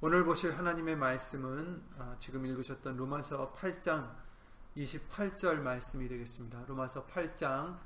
오늘 0.00 0.22
보실 0.22 0.56
하나님의 0.56 0.94
말씀은 0.94 1.82
아, 1.98 2.14
지금 2.20 2.46
읽으셨던 2.46 2.96
로마서 2.96 3.52
8장 3.52 4.08
28절 4.76 5.56
말씀이 5.56 6.06
되겠습니다. 6.06 6.62
로마서 6.68 7.04
8장 7.06 7.76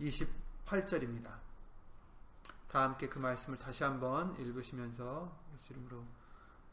28절입니다. 0.00 1.28
다 2.66 2.82
함께 2.82 3.08
그 3.08 3.20
말씀을 3.20 3.56
다시 3.56 3.84
한번 3.84 4.34
읽으시면서 4.40 5.32
예수 5.54 5.74
이름으로 5.74 6.04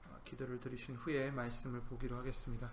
아, 0.10 0.18
기도를 0.26 0.60
드리신 0.60 0.96
후에 0.96 1.30
말씀을 1.30 1.82
보기로 1.82 2.18
하겠습니다. 2.18 2.72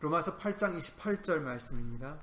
로마서 0.00 0.36
8장 0.36 0.76
28절 0.76 1.38
말씀입니다. 1.38 2.18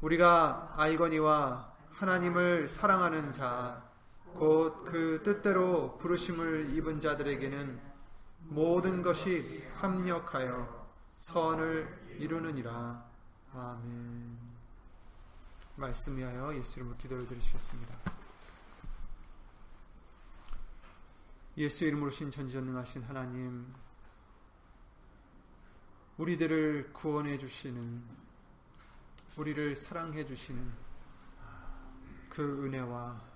우리가 0.00 0.74
알거니와 0.76 1.72
하나님을 1.92 2.66
사랑하는 2.66 3.30
자 3.30 3.85
곧 4.38 4.84
그 4.84 5.20
뜻대로 5.24 5.98
부르심을 5.98 6.74
입은 6.76 7.00
자들에게는 7.00 7.80
모든 8.48 9.02
것이 9.02 9.64
합력하여 9.74 10.86
선을 11.14 12.16
이루느니라. 12.18 13.04
아멘. 13.52 14.38
말씀 15.74 16.16
위하여 16.16 16.54
예수 16.56 16.78
이름으로 16.78 16.96
기도를 16.96 17.26
드리시겠습니다. 17.26 17.94
예수 21.58 21.84
이름으로 21.84 22.10
신 22.10 22.30
전지전능하신 22.30 23.02
하나님 23.02 23.74
우리들을 26.16 26.92
구원해 26.92 27.36
주시는 27.38 28.02
우리를 29.36 29.76
사랑해 29.76 30.24
주시는 30.24 30.72
그 32.30 32.64
은혜와 32.64 33.35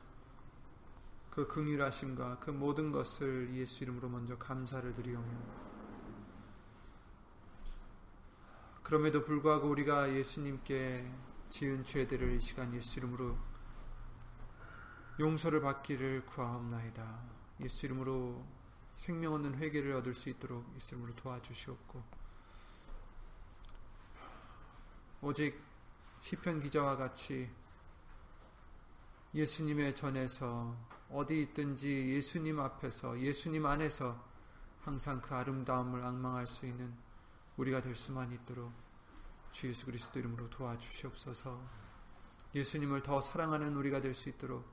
그 1.30 1.46
긍휼하심과 1.46 2.40
그 2.40 2.50
모든 2.50 2.90
것을 2.90 3.54
예수 3.54 3.84
이름으로 3.84 4.08
먼저 4.08 4.36
감사를 4.36 4.94
드리오며 4.94 5.70
그럼에도 8.82 9.24
불구하고 9.24 9.68
우리가 9.68 10.12
예수님께 10.12 11.08
지은 11.48 11.84
죄들을 11.84 12.32
이 12.32 12.40
시간 12.40 12.74
예수 12.74 12.98
이름으로 12.98 13.38
용서를 15.20 15.60
받기를 15.60 16.26
구하옵나이다. 16.26 17.20
예수 17.60 17.86
이름으로 17.86 18.44
생명 18.96 19.34
없는 19.34 19.56
회개를 19.56 19.92
얻을 19.94 20.14
수 20.14 20.28
있도록 20.28 20.64
예수 20.76 20.94
이름으로 20.94 21.14
도와주시옵고 21.14 22.02
오직 25.22 25.62
시편 26.20 26.60
기자와 26.62 26.96
같이 26.96 27.50
예수님의 29.34 29.94
전에서 29.94 30.76
어디 31.10 31.42
있든지 31.42 32.14
예수님 32.14 32.60
앞에서 32.60 33.18
예수님 33.18 33.66
안에서 33.66 34.24
항상 34.80 35.20
그 35.20 35.34
아름다움을 35.34 36.04
악망할 36.04 36.46
수 36.46 36.66
있는 36.66 36.94
우리가 37.56 37.80
될 37.80 37.94
수만 37.94 38.32
있도록 38.32 38.72
주 39.50 39.68
예수 39.68 39.86
그리스도 39.86 40.18
이름으로 40.20 40.48
도와주시옵소서. 40.50 41.60
예수님을 42.54 43.02
더 43.02 43.20
사랑하는 43.20 43.74
우리가 43.76 44.00
될 44.00 44.14
수 44.14 44.28
있도록 44.28 44.64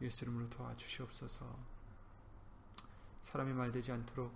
예수 0.00 0.24
이름으로 0.24 0.50
도와주시옵소서. 0.50 1.74
사람이 3.22 3.52
말되지 3.52 3.92
않도록 3.92 4.32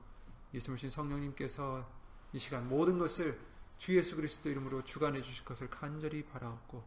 예수님신 0.54 0.90
성령님께서 0.90 1.86
이 2.32 2.38
시간 2.38 2.68
모든 2.68 2.98
것을 2.98 3.38
주 3.76 3.96
예수 3.96 4.16
그리스도 4.16 4.48
이름으로 4.48 4.82
주관해 4.82 5.20
주실 5.20 5.44
것을 5.44 5.68
간절히 5.68 6.24
바라옵고 6.24 6.82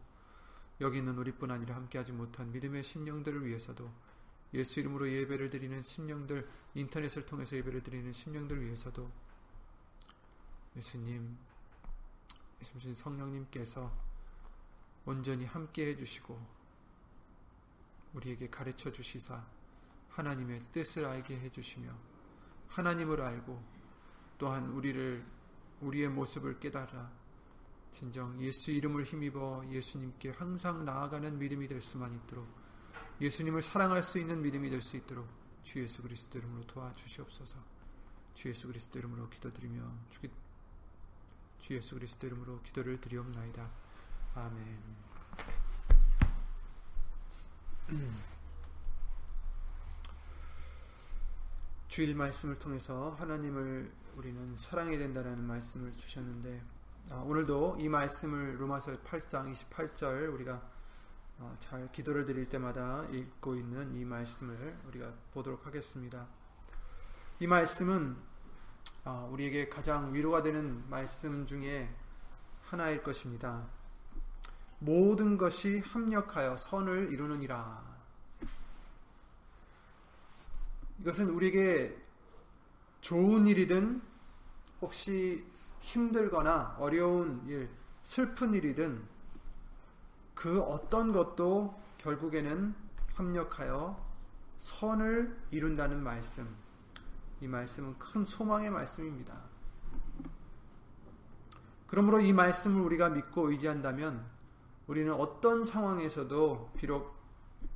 여기 0.80 0.98
있는 0.98 1.16
우리뿐 1.16 1.50
아니라 1.50 1.76
함께하지 1.76 2.12
못한 2.12 2.50
믿음의 2.50 2.82
심령들을 2.82 3.46
위해서도 3.46 3.90
예수 4.54 4.80
이름으로 4.80 5.10
예배를 5.10 5.50
드리는 5.50 5.82
심령들 5.82 6.48
인터넷을 6.74 7.24
통해서 7.24 7.56
예배를 7.56 7.82
드리는 7.82 8.12
심령들을 8.12 8.64
위해서도 8.64 9.10
예수님 10.76 11.36
예수님 12.60 12.94
성령님께서 12.94 13.90
온전히 15.04 15.44
함께 15.46 15.88
해주시고 15.88 16.62
우리에게 18.14 18.48
가르쳐 18.48 18.92
주시사 18.92 19.44
하나님의 20.10 20.60
뜻을 20.72 21.04
알게 21.04 21.40
해주시며 21.40 21.90
하나님을 22.68 23.20
알고 23.20 23.62
또한 24.38 24.68
우리를 24.70 25.24
우리의 25.80 26.08
모습을 26.08 26.60
깨달아 26.60 27.10
진정 27.90 28.40
예수 28.40 28.70
이름을 28.70 29.04
힘입어 29.04 29.64
예수님께 29.70 30.30
항상 30.30 30.84
나아가는 30.84 31.38
믿음이 31.38 31.68
될 31.68 31.80
수만 31.80 32.14
있도록 32.14 32.61
예수님을 33.22 33.62
사랑할 33.62 34.02
수 34.02 34.18
있는 34.18 34.42
믿음이 34.42 34.68
될 34.68 34.82
수 34.82 34.96
있도록 34.96 35.28
주 35.62 35.80
예수 35.80 36.02
그리스도 36.02 36.38
이름으로 36.38 36.66
도와주시옵소서. 36.66 37.56
주 38.34 38.48
예수 38.48 38.66
그리스도 38.66 38.98
이름으로 38.98 39.28
기도드리며 39.28 39.80
주, 40.10 40.20
주 41.60 41.74
예수 41.74 41.94
그리스도 41.94 42.26
이름으로 42.26 42.60
기도를 42.62 43.00
드리옵나이다. 43.00 43.70
아멘. 44.34 44.80
주일 51.86 52.16
말씀을 52.16 52.58
통해서 52.58 53.14
하나님을 53.20 53.92
우리는 54.16 54.56
사랑해야 54.56 54.98
된다는 54.98 55.46
말씀을 55.46 55.92
주셨는데 55.92 56.60
아, 57.10 57.16
오늘도 57.16 57.76
이 57.78 57.88
말씀을 57.88 58.60
로마서 58.60 59.00
8장 59.02 59.52
28절 59.52 60.34
우리가 60.34 60.54
어, 60.54 60.71
잘 61.58 61.90
기도를 61.92 62.24
드릴 62.24 62.48
때마다 62.48 63.04
읽고 63.10 63.56
있는 63.56 63.94
이 63.94 64.04
말씀을 64.04 64.78
우리가 64.86 65.12
보도록 65.32 65.66
하겠습니다. 65.66 66.26
이 67.40 67.46
말씀은 67.46 68.16
어, 69.04 69.28
우리에게 69.32 69.68
가장 69.68 70.14
위로가 70.14 70.42
되는 70.42 70.88
말씀 70.88 71.46
중에 71.46 71.92
하나일 72.62 73.02
것입니다. 73.02 73.66
모든 74.78 75.36
것이 75.36 75.80
합력하여 75.80 76.56
선을 76.56 77.12
이루느니라. 77.12 77.82
이것은 81.00 81.30
우리에게 81.30 81.96
좋은 83.00 83.46
일이든 83.46 84.00
혹시 84.80 85.44
힘들거나 85.80 86.76
어려운 86.78 87.44
일, 87.48 87.68
슬픈 88.04 88.54
일이든 88.54 89.04
그 90.34 90.60
어떤 90.62 91.12
것도 91.12 91.80
결국에는 91.98 92.74
합력하여 93.14 94.12
선을 94.58 95.36
이룬다는 95.50 96.02
말씀. 96.02 96.48
이 97.40 97.48
말씀은 97.48 97.98
큰 97.98 98.24
소망의 98.24 98.70
말씀입니다. 98.70 99.34
그러므로 101.86 102.20
이 102.20 102.32
말씀을 102.32 102.80
우리가 102.82 103.10
믿고 103.10 103.50
의지한다면 103.50 104.24
우리는 104.86 105.12
어떤 105.12 105.64
상황에서도 105.64 106.72
비록 106.76 107.14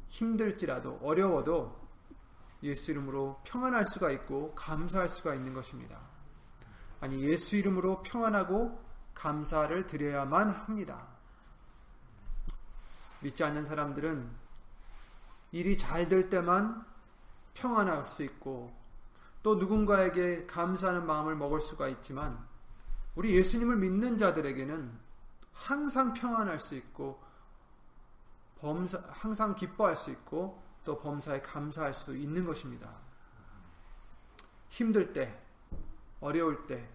힘들지라도 0.08 0.98
어려워도 1.02 1.86
예수 2.62 2.90
이름으로 2.90 3.40
평안할 3.44 3.84
수가 3.84 4.10
있고 4.12 4.54
감사할 4.54 5.08
수가 5.08 5.34
있는 5.34 5.52
것입니다. 5.52 6.00
아니 7.00 7.22
예수 7.22 7.56
이름으로 7.56 8.02
평안하고 8.02 8.82
감사를 9.14 9.86
드려야만 9.86 10.50
합니다. 10.50 11.15
믿지 13.26 13.42
않는 13.42 13.64
사람들은 13.64 14.30
일이 15.50 15.76
잘 15.76 16.08
될 16.08 16.30
때만 16.30 16.86
평안할 17.54 18.06
수 18.06 18.22
있고 18.22 18.72
또 19.42 19.56
누군가에게 19.56 20.46
감사하는 20.46 21.06
마음을 21.06 21.34
먹을 21.34 21.60
수가 21.60 21.88
있지만 21.88 22.46
우리 23.16 23.34
예수님을 23.34 23.76
믿는 23.76 24.16
자들에게는 24.18 24.92
항상 25.52 26.12
평안할 26.14 26.60
수 26.60 26.76
있고 26.76 27.20
범사, 28.60 29.02
항상 29.08 29.54
기뻐할 29.56 29.96
수 29.96 30.10
있고 30.10 30.62
또 30.84 30.98
범사에 30.98 31.40
감사할 31.42 31.94
수도 31.94 32.14
있는 32.14 32.44
것입니다. 32.44 32.90
힘들 34.68 35.12
때, 35.12 35.36
어려울 36.20 36.66
때 36.66 36.88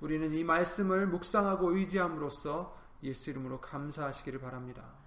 우리는 0.00 0.32
이 0.32 0.42
말씀을 0.42 1.06
묵상하고 1.06 1.76
의지함으로써 1.76 2.76
예수 3.02 3.30
이름으로 3.30 3.60
감사하시기를 3.60 4.40
바랍니다. 4.40 5.05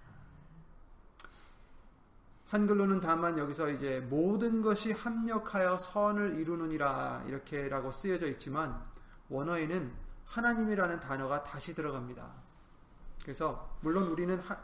한글로는 2.50 3.00
다만 3.00 3.38
여기서 3.38 3.70
이제 3.70 4.00
모든 4.10 4.60
것이 4.60 4.90
합력하여 4.90 5.78
선을 5.78 6.40
이루느니라 6.40 7.22
이렇게라고 7.28 7.92
쓰여져 7.92 8.26
있지만 8.26 8.82
원어에는 9.28 9.92
하나님이라는 10.26 10.98
단어가 10.98 11.44
다시 11.44 11.74
들어갑니다. 11.76 12.28
그래서 13.22 13.76
물론 13.82 14.08
우리는 14.08 14.36
하, 14.40 14.58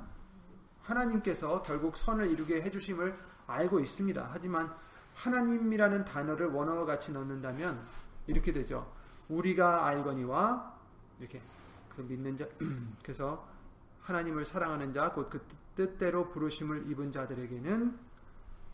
하나님께서 0.83 1.63
결국 1.63 1.97
선을 1.97 2.29
이루게 2.29 2.61
해주심을 2.63 3.17
알고 3.47 3.79
있습니다. 3.79 4.31
하지만 4.33 4.75
하나님이라는 5.15 6.05
단어를 6.05 6.49
원어와 6.49 6.87
같이 6.87 7.13
넣는다면 7.13 7.81
이렇게 8.27 8.53
되죠. 8.53 8.93
우리가 9.29 9.87
알거니와 9.87 10.75
이렇게 11.21 11.41
그 11.95 12.01
믿는 12.01 12.37
자 12.37 12.47
그래서 13.05 13.47
하나님을 14.03 14.45
사랑하는 14.45 14.93
자 14.93 15.13
곧 15.15 15.31
그 15.31 15.41
뜻대로 15.77 16.31
부르심을 16.31 16.91
입은 16.91 17.13
자들에게는 17.13 17.99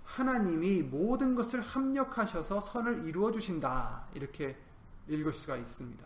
하나님이 0.04 0.82
모든 0.82 1.34
것을 1.34 1.60
합력하셔서 1.60 2.60
선을 2.60 3.06
이루어 3.06 3.31
주신다. 3.31 4.06
이렇게 4.14 4.56
읽을 5.08 5.32
수가 5.32 5.56
있습니다. 5.56 6.04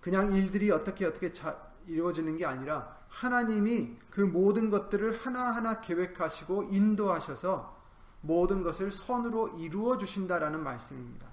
그냥 0.00 0.34
일들이 0.34 0.70
어떻게 0.70 1.06
어떻게 1.06 1.32
자, 1.32 1.70
이루어지는 1.86 2.36
게 2.36 2.44
아니라 2.44 2.98
하나님이 3.08 3.98
그 4.10 4.20
모든 4.20 4.70
것들을 4.70 5.18
하나하나 5.18 5.80
계획하시고 5.80 6.64
인도하셔서 6.64 7.80
모든 8.22 8.62
것을 8.62 8.90
선으로 8.90 9.58
이루어 9.58 9.98
주신다라는 9.98 10.62
말씀입니다. 10.62 11.26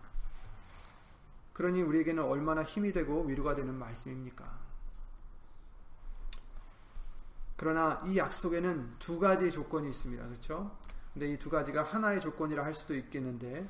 그러니 1.54 1.82
우리에게는 1.82 2.24
얼마나 2.24 2.64
힘이 2.64 2.92
되고 2.92 3.24
위로가 3.24 3.56
되는 3.56 3.74
말씀입니까? 3.74 4.69
그러나 7.60 8.02
이 8.06 8.18
약속에는 8.18 9.00
두 9.00 9.20
가지 9.20 9.52
조건이 9.52 9.90
있습니다. 9.90 10.26
그렇죠? 10.26 10.78
근데 11.12 11.28
이 11.28 11.38
두 11.38 11.50
가지가 11.50 11.84
하나의 11.84 12.22
조건이라 12.22 12.64
할 12.64 12.74
수도 12.74 12.96
있겠는데 12.96 13.68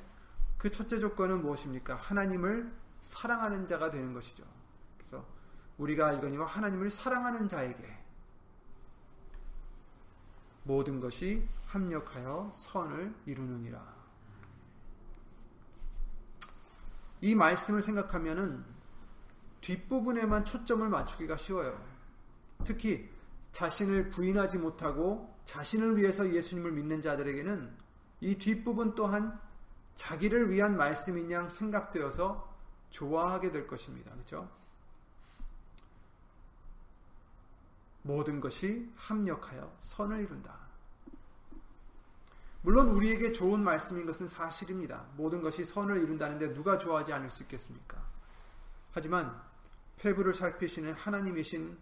그 0.58 0.70
첫째 0.70 1.00
조건은 1.00 1.42
무엇입니까? 1.42 1.96
하나님을 1.96 2.72
사랑하는 3.00 3.66
자가 3.66 3.90
되는 3.90 4.12
것이죠. 4.14 4.44
그래서 4.96 5.26
우리가 5.76 6.06
알거니와 6.06 6.46
하나님을 6.46 6.88
사랑하는 6.88 7.48
자에게 7.48 7.98
모든 10.62 11.00
것이 11.00 11.48
합력하여 11.66 12.52
선을 12.54 13.12
이루느니라. 13.26 13.82
이 17.22 17.34
말씀을 17.34 17.82
생각하면은 17.82 18.64
뒷부분에만 19.62 20.44
초점을 20.44 20.88
맞추기가 20.88 21.36
쉬워요. 21.36 21.84
특히 22.62 23.10
자신을 23.52 24.10
부인하지 24.10 24.58
못하고 24.58 25.34
자신을 25.44 25.96
위해서 25.96 26.32
예수님을 26.32 26.72
믿는 26.72 27.02
자들에게는 27.02 27.76
이 28.20 28.36
뒷부분 28.36 28.94
또한 28.94 29.38
자기를 29.94 30.50
위한 30.50 30.76
말씀인 30.76 31.30
양 31.30 31.48
생각되어서 31.48 32.48
좋아하게 32.90 33.50
될 33.50 33.66
것입니다. 33.66 34.12
그렇죠? 34.12 34.50
모든 38.02 38.40
것이 38.40 38.90
합력하여 38.96 39.76
선을 39.80 40.22
이룬다. 40.22 40.58
물론 42.62 42.88
우리에게 42.88 43.32
좋은 43.32 43.62
말씀인 43.62 44.06
것은 44.06 44.28
사실입니다. 44.28 45.06
모든 45.16 45.40
것이 45.40 45.64
선을 45.64 46.02
이룬다는데 46.02 46.52
누가 46.52 46.76
좋아하지 46.78 47.12
않을 47.12 47.30
수 47.30 47.42
있겠습니까? 47.42 48.02
하지만 48.92 49.40
폐부를 49.96 50.34
살피시는 50.34 50.94
하나님이신 50.94 51.78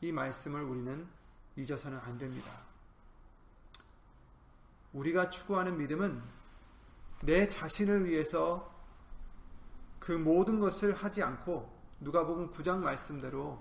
이 0.00 0.12
말씀을 0.12 0.62
우리는 0.62 1.06
잊어서는 1.56 1.98
안 1.98 2.18
됩니다. 2.18 2.50
우리가 4.92 5.30
추구하는 5.30 5.76
믿음은 5.78 6.22
내 7.22 7.48
자신을 7.48 8.06
위해서 8.06 8.74
그 9.98 10.12
모든 10.12 10.60
것을 10.60 10.94
하지 10.94 11.22
않고 11.22 11.74
누가복음 12.00 12.50
9장 12.52 12.78
말씀대로 12.78 13.60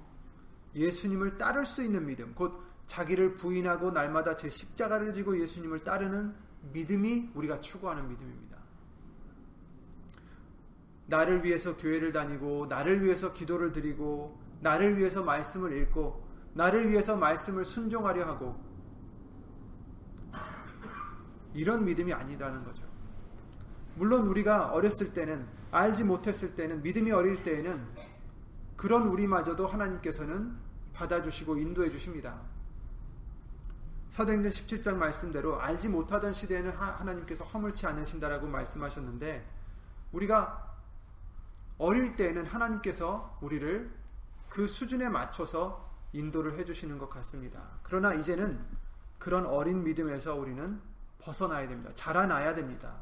예수님을 0.75 1.37
따를 1.37 1.65
수 1.65 1.83
있는 1.83 2.05
믿음, 2.05 2.33
곧 2.35 2.61
자기를 2.85 3.35
부인하고 3.35 3.91
날마다 3.91 4.35
제 4.35 4.49
십자가를 4.49 5.13
지고 5.13 5.39
예수님을 5.41 5.79
따르는 5.79 6.35
믿음이 6.73 7.31
우리가 7.33 7.61
추구하는 7.61 8.07
믿음입니다. 8.09 8.59
나를 11.07 11.43
위해서 11.43 11.77
교회를 11.77 12.11
다니고, 12.11 12.65
나를 12.67 13.03
위해서 13.03 13.31
기도를 13.31 13.71
드리고, 13.71 14.39
나를 14.61 14.97
위해서 14.97 15.23
말씀을 15.23 15.77
읽고, 15.77 16.24
나를 16.55 16.89
위해서 16.89 17.15
말씀을 17.15 17.63
순종하려 17.63 18.25
하고, 18.25 18.59
이런 21.53 21.85
믿음이 21.85 22.11
아니라는 22.11 22.63
거죠. 22.63 22.85
물론 23.95 24.27
우리가 24.27 24.71
어렸을 24.71 25.13
때는, 25.13 25.45
알지 25.71 26.03
못했을 26.03 26.55
때는, 26.55 26.81
믿음이 26.81 27.11
어릴 27.11 27.43
때에는, 27.43 27.85
그런 28.75 29.07
우리마저도 29.07 29.67
하나님께서는 29.67 30.57
받아주시고 30.93 31.57
인도해 31.57 31.89
주십니다. 31.89 32.41
사도행전 34.15 34.49
17장 34.49 34.95
말씀대로 34.95 35.59
알지 35.59 35.89
못하던 35.89 36.31
시대에는 36.31 36.71
하나님께서 36.71 37.43
허물치 37.43 37.85
않으신다라고 37.85 38.47
말씀하셨는데 38.47 39.45
우리가 40.13 40.73
어릴 41.77 42.15
때에는 42.15 42.45
하나님께서 42.45 43.37
우리를 43.41 43.93
그 44.47 44.67
수준에 44.67 45.09
맞춰서 45.09 45.84
인도를 46.15 46.57
해주시는 46.57 46.97
것 46.97 47.09
같습니다. 47.09 47.61
그러나 47.83 48.13
이제는 48.13 48.65
그런 49.19 49.45
어린 49.45 49.83
믿음에서 49.83 50.35
우리는 50.35 50.81
벗어나야 51.19 51.67
됩니다. 51.67 51.91
자라나야 51.93 52.55
됩니다. 52.55 52.95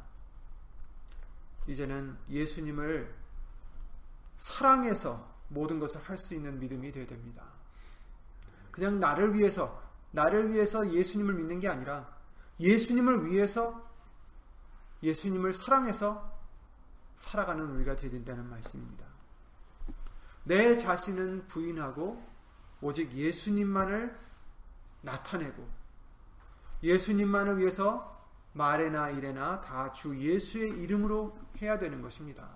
이제는 1.68 2.18
예수님을 2.30 3.14
사랑해서 4.38 5.32
모든 5.50 5.80
것을 5.80 6.02
할 6.02 6.18
수 6.18 6.34
있는 6.34 6.60
믿음이 6.60 6.92
되어야 6.92 7.08
됩니다. 7.08 7.44
그냥 8.72 9.00
나를 9.00 9.34
위해서 9.36 9.82
나를 10.12 10.50
위해서 10.50 10.92
예수님을 10.92 11.36
믿는 11.36 11.60
게 11.60 11.70
아니라 11.70 12.12
예수님을 12.60 13.26
위해서 13.26 13.90
예수님을 15.04 15.54
사랑해서 15.54 16.32
살아가는 17.16 17.64
우리가 17.76 17.96
되야 17.96 18.10
된다는 18.10 18.50
말씀입니다. 18.50 19.06
내 20.46 20.76
자신은 20.78 21.48
부인하고 21.48 22.33
오직 22.84 23.12
예수님만을 23.14 24.18
나타내고 25.02 25.68
예수님만을 26.84 27.58
위해서 27.58 28.14
말에나 28.54 29.10
일에나 29.12 29.62
다 29.62 29.92
주 29.94 30.16
예수의 30.20 30.82
이름으로 30.82 31.38
해야 31.62 31.80
되는 31.80 32.02
것입니다. 32.02 32.50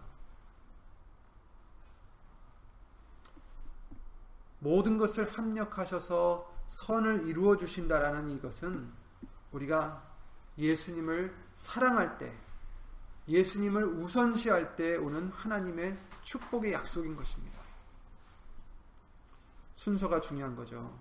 모든 4.59 4.97
것을 4.97 5.29
합력하셔서 5.31 6.53
선을 6.67 7.27
이루어 7.27 7.57
주신다라는 7.57 8.29
이것은 8.29 8.91
우리가 9.51 10.03
예수님을 10.57 11.33
사랑할 11.55 12.17
때, 12.17 12.35
예수님을 13.27 13.85
우선시할 13.85 14.75
때 14.75 14.97
오는 14.97 15.29
하나님의 15.29 15.97
축복의 16.23 16.73
약속인 16.73 17.15
것입니다. 17.15 17.46
순서가 19.77 20.19
중요한 20.19 20.55
거죠. 20.55 20.99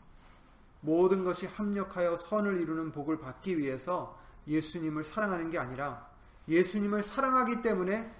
모든 0.81 1.25
것이 1.25 1.47
합력하여 1.47 2.17
선을 2.17 2.61
이루는 2.61 2.93
복을 2.93 3.19
받기 3.19 3.59
위해서 3.59 4.21
예수님을 4.47 5.03
사랑하는 5.03 5.51
게 5.51 5.59
아니라 5.59 6.09
예수님을 6.47 7.03
사랑하기 7.03 7.63
때문에 7.63 8.15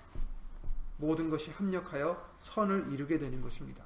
모든 0.97 1.31
것이 1.31 1.53
합력하여 1.53 2.35
선을 2.39 2.91
이루게 2.91 3.19
되는 3.19 3.41
것입니다. 3.41 3.85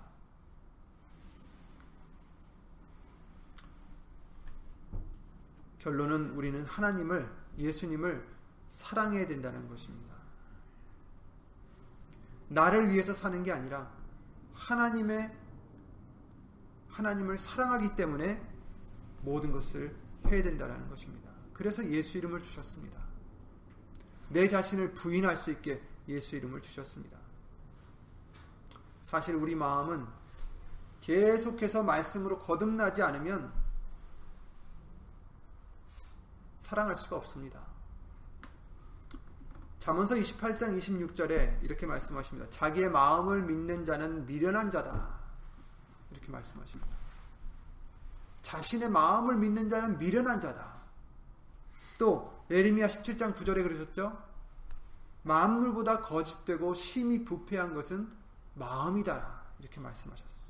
결론은 5.80 6.30
우리는 6.30 6.64
하나님을, 6.66 7.28
예수님을 7.59 8.26
사랑해야 8.68 9.26
된다는 9.26 9.68
것입니다. 9.68 10.14
나를 12.49 12.90
위해서 12.90 13.12
사는 13.12 13.42
게 13.42 13.50
아니라 13.50 13.90
하나님의 14.54 15.35
하나님을 17.00 17.38
사랑하기 17.38 17.97
때문에 17.97 18.40
모든 19.23 19.52
것을 19.52 19.97
해야 20.26 20.42
된다는 20.42 20.88
것입니다. 20.88 21.30
그래서 21.54 21.85
예수 21.87 22.19
이름을 22.19 22.42
주셨습니다. 22.42 23.00
내 24.28 24.47
자신을 24.49 24.92
부인할 24.92 25.37
수 25.37 25.50
있게 25.50 25.83
예수 26.09 26.37
이름을 26.37 26.61
주셨습니다. 26.61 27.19
사실 29.02 29.35
우리 29.35 29.54
마음은 29.54 30.07
계속해서 31.00 31.83
말씀으로 31.83 32.38
거듭나지 32.38 33.02
않으면 33.02 33.52
사랑할 36.61 36.95
수가 36.97 37.16
없습니다. 37.16 37.61
잠언서 39.78 40.14
28장 40.16 40.76
26절에 40.76 41.62
이렇게 41.62 41.87
말씀하십니다. 41.87 42.50
자기의 42.50 42.90
마음을 42.90 43.42
믿는 43.42 43.87
자는 43.87 44.26
미련한 44.26 44.71
자다. 44.71 45.20
이렇게 46.30 46.37
말씀하십니다. 46.37 46.96
자신의 48.42 48.88
마음을 48.88 49.37
믿는 49.37 49.68
자는 49.68 49.99
미련한 49.99 50.40
자다. 50.40 50.80
또 51.99 52.44
예레미야 52.50 52.87
17장 52.87 53.34
9절에 53.34 53.62
그러셨죠? 53.62 54.16
만물보다 55.22 56.00
거짓되고 56.00 56.75
심히 56.75 57.25
부패한 57.25 57.75
것은 57.75 58.10
마음이다. 58.54 59.42
이렇게 59.58 59.80
말씀하셨어요. 59.80 60.40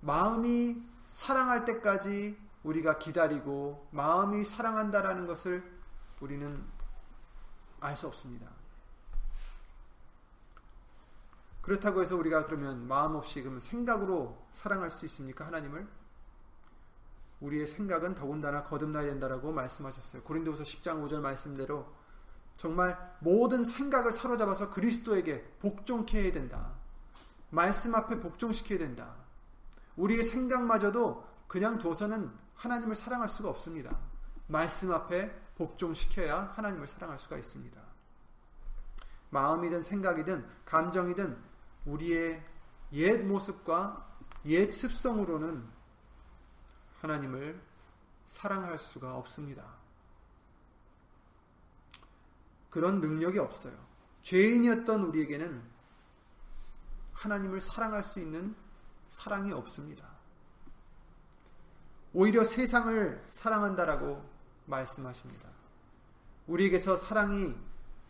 마음이 0.00 0.82
사랑할 1.04 1.64
때까지 1.64 2.38
우리가 2.62 2.98
기다리고 2.98 3.88
마음이 3.90 4.44
사랑한다라는 4.44 5.26
것을 5.26 5.62
우리는 6.20 6.64
알 7.80 7.94
수 7.94 8.06
없습니다. 8.06 8.55
그렇다고 11.66 12.00
해서 12.00 12.16
우리가 12.16 12.46
그러면 12.46 12.86
마음 12.86 13.16
없이 13.16 13.40
그러면 13.40 13.58
생각으로 13.58 14.46
사랑할 14.52 14.88
수 14.88 15.04
있습니까? 15.06 15.44
하나님을? 15.46 15.84
우리의 17.40 17.66
생각은 17.66 18.14
더군다나 18.14 18.62
거듭나야 18.62 19.06
된다라고 19.06 19.50
말씀하셨어요. 19.50 20.22
고린도후서 20.22 20.62
10장 20.62 21.04
5절 21.04 21.20
말씀대로 21.20 21.92
정말 22.56 22.96
모든 23.18 23.64
생각을 23.64 24.12
사로잡아서 24.12 24.70
그리스도에게 24.70 25.42
복종케 25.58 26.22
해야 26.22 26.32
된다. 26.32 26.72
말씀 27.50 27.96
앞에 27.96 28.20
복종시켜야 28.20 28.78
된다. 28.78 29.16
우리의 29.96 30.22
생각마저도 30.22 31.26
그냥 31.48 31.80
둬서는 31.80 32.30
하나님을 32.54 32.94
사랑할 32.94 33.28
수가 33.28 33.48
없습니다. 33.48 33.98
말씀 34.46 34.92
앞에 34.92 35.36
복종시켜야 35.56 36.52
하나님을 36.54 36.86
사랑할 36.86 37.18
수가 37.18 37.38
있습니다. 37.38 37.80
마음이든 39.30 39.82
생각이든 39.82 40.46
감정이든 40.64 41.55
우리의 41.86 42.44
옛 42.92 43.24
모습과 43.24 44.18
옛 44.46 44.70
습성으로는 44.70 45.66
하나님을 47.00 47.60
사랑할 48.26 48.78
수가 48.78 49.16
없습니다. 49.16 49.64
그런 52.70 53.00
능력이 53.00 53.38
없어요. 53.38 53.74
죄인이었던 54.22 55.02
우리에게는 55.04 55.62
하나님을 57.12 57.60
사랑할 57.60 58.02
수 58.02 58.20
있는 58.20 58.54
사랑이 59.08 59.52
없습니다. 59.52 60.06
오히려 62.12 62.44
세상을 62.44 63.24
사랑한다라고 63.30 64.28
말씀하십니다. 64.66 65.48
우리에게서 66.46 66.96
사랑이 66.96 67.54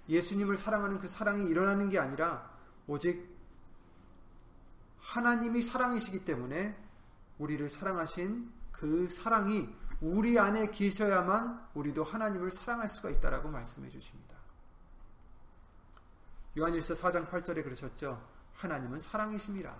예수님을 0.08 0.56
사랑하는 0.56 0.98
그 0.98 1.08
사랑이 1.08 1.46
일어나는 1.46 1.88
게 1.88 1.98
아니라 1.98 2.50
오직 2.86 3.35
하나님이 5.06 5.62
사랑이시기 5.62 6.24
때문에 6.24 6.76
우리를 7.38 7.68
사랑하신 7.68 8.52
그 8.72 9.08
사랑이 9.08 9.68
우리 10.00 10.38
안에 10.38 10.70
계셔야만 10.70 11.68
우리도 11.74 12.02
하나님을 12.04 12.50
사랑할 12.50 12.88
수가 12.88 13.10
있다라고 13.10 13.48
말씀해 13.48 13.88
주십니다. 13.88 14.36
요한일서 16.58 16.94
4장 16.94 17.30
8절에 17.30 17.62
그러셨죠. 17.62 18.20
하나님은 18.54 18.98
사랑이십니다. 18.98 19.76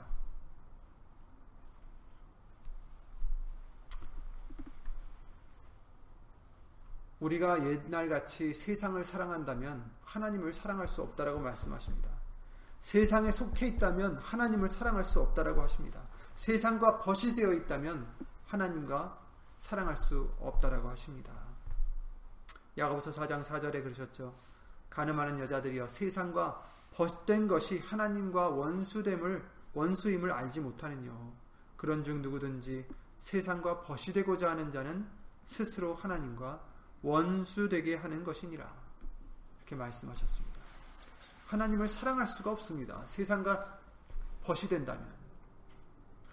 우리가 7.18 7.64
옛날같이 7.66 8.54
세상을 8.54 9.02
사랑한다면 9.04 9.90
하나님을 10.04 10.52
사랑할 10.52 10.86
수 10.86 11.02
없다라고 11.02 11.40
말씀하십니다. 11.40 12.15
세상에 12.86 13.32
속해 13.32 13.66
있다면 13.66 14.18
하나님을 14.18 14.68
사랑할 14.68 15.02
수 15.02 15.20
없다라고 15.20 15.60
하십니다. 15.62 16.00
세상과 16.36 16.98
벗이 16.98 17.34
되어 17.34 17.52
있다면 17.52 18.06
하나님과 18.44 19.18
사랑할 19.58 19.96
수 19.96 20.32
없다라고 20.38 20.90
하십니다. 20.90 21.32
야고보서 22.78 23.10
4장 23.10 23.42
4절에 23.42 23.82
그러셨죠. 23.82 24.32
가늠하는 24.88 25.40
여자들이여 25.40 25.88
세상과 25.88 26.62
벗된 26.92 27.48
것이 27.48 27.80
하나님과 27.80 28.50
원수됨을 28.50 29.44
원수임을 29.74 30.30
알지 30.30 30.60
못하느뇨. 30.60 31.12
그런 31.76 32.04
중 32.04 32.22
누구든지 32.22 32.86
세상과 33.18 33.80
벗이 33.80 34.12
되고자 34.14 34.50
하는 34.50 34.70
자는 34.70 35.08
스스로 35.44 35.96
하나님과 35.96 36.62
원수되게 37.02 37.96
하는 37.96 38.22
것이니라. 38.22 38.72
이렇게 39.56 39.74
말씀하셨습니다. 39.74 40.55
하나님을 41.46 41.88
사랑할 41.88 42.26
수가 42.26 42.50
없습니다. 42.52 43.02
세상과 43.06 43.78
벗이 44.42 44.68
된다면. 44.68 45.06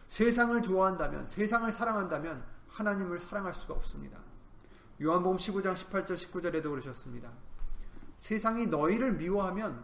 세상을 0.08 0.62
좋아한다면, 0.62 1.28
세상을 1.28 1.72
사랑한다면 1.72 2.44
하나님을 2.70 3.20
사랑할 3.20 3.54
수가 3.54 3.74
없습니다. 3.76 4.20
요한복음 5.02 5.38
15장 5.38 5.74
18절 5.76 6.16
19절에도 6.16 6.70
그러셨습니다. 6.70 7.32
세상이 8.18 8.68
너희를 8.68 9.14
미워하면 9.14 9.84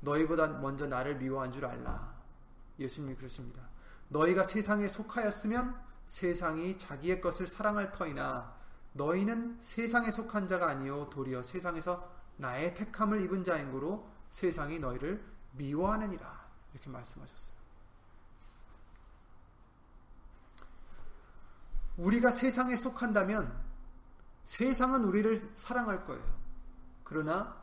너희보다 0.00 0.46
먼저 0.46 0.86
나를 0.86 1.16
미워한 1.16 1.52
줄 1.52 1.64
알라. 1.64 2.14
예수님이 2.78 3.16
그러십니다. 3.16 3.62
너희가 4.08 4.44
세상에 4.44 4.88
속하였으면 4.88 5.74
세상이 6.06 6.76
자기의 6.78 7.20
것을 7.20 7.46
사랑할 7.46 7.92
터이나 7.92 8.54
너희는 8.92 9.58
세상에 9.60 10.10
속한 10.10 10.48
자가 10.48 10.68
아니요 10.68 11.08
도리어 11.10 11.42
세상에서 11.42 12.10
나의 12.36 12.74
택함을 12.74 13.22
입은 13.22 13.44
자인 13.44 13.70
고로 13.70 14.08
세상이 14.30 14.78
너희를 14.78 15.24
미워하느니라. 15.52 16.48
이렇게 16.72 16.90
말씀하셨어요. 16.90 17.60
우리가 21.96 22.30
세상에 22.30 22.76
속한다면 22.76 23.70
세상은 24.44 25.04
우리를 25.04 25.50
사랑할 25.54 26.04
거예요. 26.06 26.24
그러나 27.04 27.60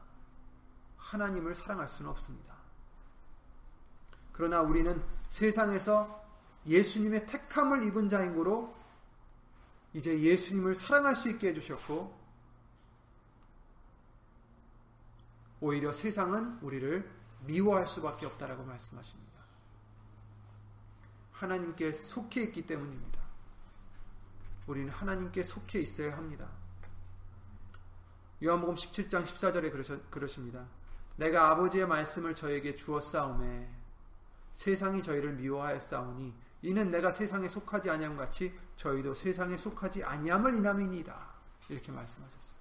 하나님을 0.97 1.55
사랑할 1.55 1.87
수는 1.87 2.11
없습니다. 2.11 2.55
그러나 4.31 4.61
우리는 4.61 5.03
세상에서 5.29 6.23
예수님의 6.65 7.25
택함을 7.25 7.83
입은 7.85 8.09
자인고로 8.09 8.75
이제 9.93 10.19
예수님을 10.19 10.75
사랑할 10.75 11.15
수 11.15 11.29
있게 11.29 11.49
해주셨고 11.49 12.26
오히려 15.59 15.91
세상은 15.91 16.59
우리를 16.61 17.09
미워할 17.45 17.87
수밖에 17.87 18.25
없다라고 18.25 18.63
말씀하십니다. 18.63 19.27
하나님께 21.31 21.93
속해 21.93 22.43
있기 22.43 22.65
때문입니다. 22.65 23.19
우리는 24.67 24.89
하나님께 24.89 25.43
속해 25.43 25.79
있어야 25.79 26.17
합니다. 26.17 26.49
요한복음 28.43 28.75
17장 28.75 29.23
14절에 29.23 30.09
그러십니다. 30.09 30.67
내가 31.15 31.49
아버지의 31.51 31.87
말씀을 31.87 32.35
저에게 32.35 32.75
주었사오매 32.75 33.67
세상이 34.53 35.01
저희를 35.01 35.33
미워하였사오니 35.33 36.33
이는 36.63 36.91
내가 36.91 37.11
세상에 37.11 37.47
속하지 37.47 37.89
아니함 37.89 38.17
같이 38.17 38.53
저희도 38.75 39.13
세상에 39.13 39.57
속하지 39.57 40.03
아니함을 40.03 40.55
인함이니이다. 40.55 41.35
이렇게 41.69 41.91
말씀하셨어요. 41.91 42.56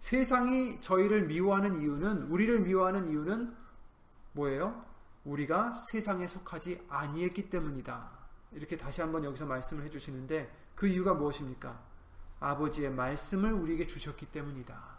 세상이 0.00 0.80
저희를 0.80 1.26
미워하는 1.26 1.80
이유는 1.80 2.24
우리를 2.24 2.60
미워하는 2.60 3.10
이유는 3.10 3.54
뭐예요? 4.32 4.84
우리가 5.24 5.72
세상에 5.90 6.26
속하지 6.26 6.86
아니했기 6.88 7.50
때문이다. 7.50 8.10
이렇게 8.52 8.76
다시 8.76 9.00
한번 9.00 9.24
여기서 9.24 9.46
말씀을 9.46 9.84
해 9.84 9.90
주시는데 9.90 10.50
그 10.74 10.86
이유가 10.86 11.14
무엇입니까? 11.14 11.80
아버지의 12.38 12.90
말씀을 12.90 13.52
우리에게 13.52 13.86
주셨기 13.86 14.26
때문이다. 14.26 14.96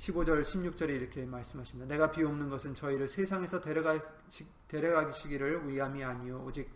15절, 0.00 0.42
16절에 0.42 0.90
이렇게 0.90 1.24
말씀하십니다. 1.26 1.86
내가 1.86 2.10
비옵는 2.10 2.48
것은 2.48 2.74
저희를 2.74 3.08
세상에서 3.08 3.60
데려가시, 3.60 4.46
데려가시기를 4.68 5.68
위함이 5.68 6.02
아니요 6.02 6.42
오직 6.46 6.70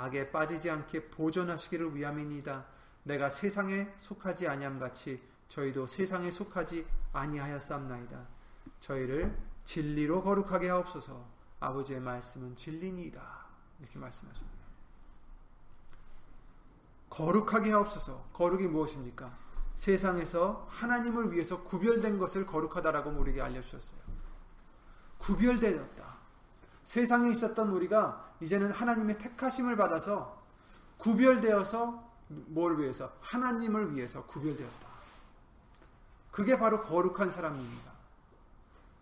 악에 0.00 0.30
빠지지 0.30 0.70
않게 0.70 1.10
보존하시기를 1.10 1.94
위함이니다. 1.94 2.64
내가 3.02 3.28
세상에 3.28 3.92
속하지 3.98 4.48
아니함 4.48 4.78
같이 4.78 5.22
저희도 5.48 5.86
세상에 5.86 6.30
속하지 6.30 6.86
아니하였사옵나이다. 7.12 8.26
저희를 8.80 9.36
진리로 9.64 10.22
거룩하게 10.22 10.70
하옵소서. 10.70 11.22
아버지의 11.60 12.00
말씀은 12.00 12.56
진리니이다. 12.56 13.20
이렇게 13.80 13.98
말씀하십니다. 13.98 14.58
거룩하게 17.10 17.72
하옵소서. 17.72 18.30
거룩이 18.32 18.68
무엇입니까? 18.68 19.36
세상에서 19.74 20.66
하나님을 20.70 21.32
위해서 21.32 21.62
구별된 21.64 22.18
것을 22.18 22.46
거룩하다라고 22.46 23.10
우리에게 23.10 23.42
알려주셨어요. 23.42 24.00
구별되었다. 25.18 26.09
세상에 26.84 27.30
있었던 27.30 27.70
우리가 27.70 28.34
이제는 28.40 28.72
하나님의 28.72 29.18
택하심을 29.18 29.76
받아서 29.76 30.42
구별되어서 30.98 32.10
뭘 32.28 32.78
위해서? 32.78 33.12
하나님을 33.20 33.94
위해서 33.94 34.24
구별되었다. 34.26 34.88
그게 36.30 36.58
바로 36.58 36.80
거룩한 36.80 37.30
사람입니다. 37.30 37.92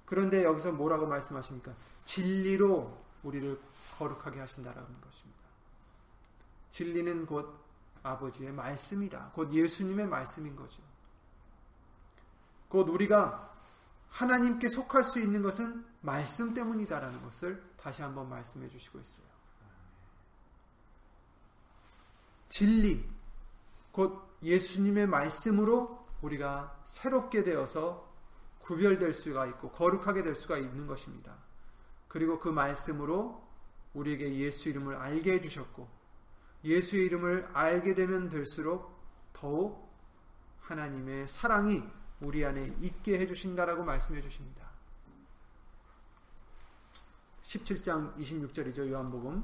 그런데 0.06 0.44
여기서 0.44 0.72
뭐라고 0.72 1.06
말씀하십니까? 1.06 1.74
진리로 2.04 2.96
우리를 3.22 3.60
거룩하게 3.98 4.40
하신다라는 4.40 5.00
것입니다. 5.00 5.38
진리는 6.70 7.26
곧 7.26 7.54
아버지의 8.02 8.52
말씀이다. 8.52 9.32
곧 9.34 9.52
예수님의 9.52 10.06
말씀인 10.06 10.56
거죠. 10.56 10.82
곧 12.68 12.88
우리가 12.88 13.52
하나님께 14.08 14.68
속할 14.68 15.04
수 15.04 15.20
있는 15.20 15.42
것은 15.42 15.84
말씀 16.00 16.54
때문이다라는 16.54 17.22
것을 17.22 17.62
다시 17.80 18.02
한번 18.02 18.28
말씀해 18.28 18.68
주시고 18.68 18.98
있어요. 19.00 19.26
진리, 22.48 23.08
곧 23.92 24.38
예수님의 24.42 25.06
말씀으로 25.06 26.06
우리가 26.22 26.82
새롭게 26.84 27.44
되어서 27.44 28.08
구별될 28.60 29.14
수가 29.14 29.46
있고 29.46 29.70
거룩하게 29.70 30.22
될 30.22 30.34
수가 30.34 30.58
있는 30.58 30.86
것입니다. 30.86 31.36
그리고 32.08 32.38
그 32.38 32.48
말씀으로 32.48 33.46
우리에게 33.94 34.36
예수 34.36 34.68
이름을 34.68 34.96
알게 34.96 35.34
해주셨고 35.34 35.88
예수의 36.64 37.06
이름을 37.06 37.48
알게 37.52 37.94
되면 37.94 38.28
될수록 38.28 38.98
더욱 39.32 39.88
하나님의 40.60 41.28
사랑이 41.28 41.82
우리 42.20 42.44
안에 42.44 42.76
있게 42.80 43.18
해주신다라고 43.20 43.84
말씀해 43.84 44.20
주십니다. 44.20 44.67
17장 47.48 48.14
26절이죠. 48.16 48.88
요한복음. 48.90 49.42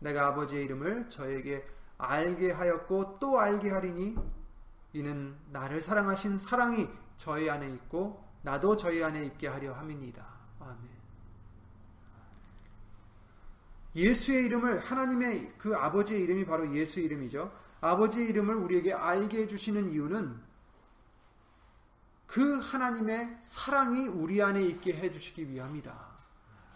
내가 0.00 0.28
아버지의 0.28 0.64
이름을 0.64 1.08
저에게 1.08 1.64
알게 1.96 2.50
하였고 2.50 3.18
또 3.20 3.38
알게 3.38 3.70
하리니 3.70 4.16
이는 4.92 5.36
나를 5.50 5.80
사랑하신 5.80 6.38
사랑이 6.38 6.88
저희 7.16 7.48
안에 7.48 7.68
있고 7.74 8.22
나도 8.42 8.76
저희 8.76 9.02
안에 9.02 9.24
있게 9.26 9.46
하려 9.46 9.72
함이니이다. 9.72 10.26
아멘. 10.60 10.94
예수의 13.94 14.46
이름을 14.46 14.80
하나님의 14.80 15.54
그 15.56 15.76
아버지의 15.76 16.22
이름이 16.22 16.44
바로 16.44 16.76
예수의 16.76 17.06
이름이죠. 17.06 17.52
아버지의 17.80 18.30
이름을 18.30 18.56
우리에게 18.56 18.92
알게 18.92 19.42
해 19.42 19.46
주시는 19.46 19.90
이유는 19.90 20.42
그 22.26 22.58
하나님의 22.58 23.38
사랑이 23.40 24.08
우리 24.08 24.42
안에 24.42 24.60
있게 24.64 24.94
해 24.94 25.10
주시기 25.12 25.48
위함이다. 25.48 26.13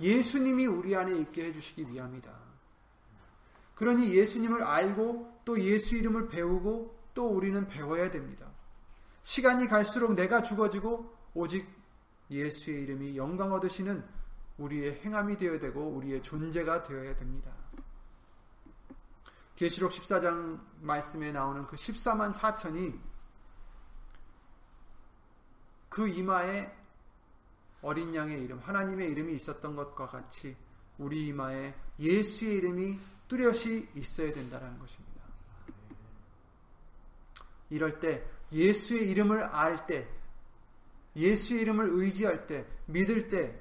예수님이 0.00 0.66
우리 0.66 0.94
안에 0.94 1.16
있게 1.18 1.46
해주시기 1.46 1.90
위함이다. 1.90 2.32
그러니 3.74 4.14
예수님을 4.14 4.62
알고 4.62 5.40
또 5.44 5.60
예수 5.60 5.96
이름을 5.96 6.28
배우고 6.28 6.98
또 7.14 7.28
우리는 7.28 7.66
배워야 7.68 8.10
됩니다. 8.10 8.46
시간이 9.22 9.68
갈수록 9.68 10.14
내가 10.14 10.42
죽어지고 10.42 11.14
오직 11.34 11.68
예수의 12.30 12.82
이름이 12.82 13.16
영광 13.16 13.52
얻으시는 13.52 14.04
우리의 14.58 15.00
행함이 15.04 15.36
되어야 15.36 15.58
되고 15.58 15.80
우리의 15.80 16.22
존재가 16.22 16.82
되어야 16.82 17.14
됩니다. 17.16 17.52
계시록 19.56 19.92
14장 19.92 20.60
말씀에 20.80 21.32
나오는 21.32 21.66
그 21.66 21.76
14만 21.76 22.32
4천이 22.32 22.98
그 25.88 26.08
이마에 26.08 26.72
어린 27.82 28.14
양의 28.14 28.42
이름, 28.42 28.58
하나님의 28.58 29.10
이름이 29.10 29.34
있었던 29.34 29.76
것과 29.76 30.08
같이 30.08 30.56
우리 30.98 31.28
이마에 31.28 31.74
예수의 31.98 32.56
이름이 32.56 32.98
뚜렷이 33.28 33.88
있어야 33.94 34.32
된다는 34.32 34.78
것입니다. 34.78 35.18
이럴 37.70 38.00
때 38.00 38.24
예수의 38.50 39.10
이름을 39.10 39.42
알 39.44 39.86
때, 39.86 40.08
예수의 41.14 41.62
이름을 41.62 41.88
의지할 41.90 42.46
때, 42.46 42.66
믿을 42.86 43.28
때 43.28 43.60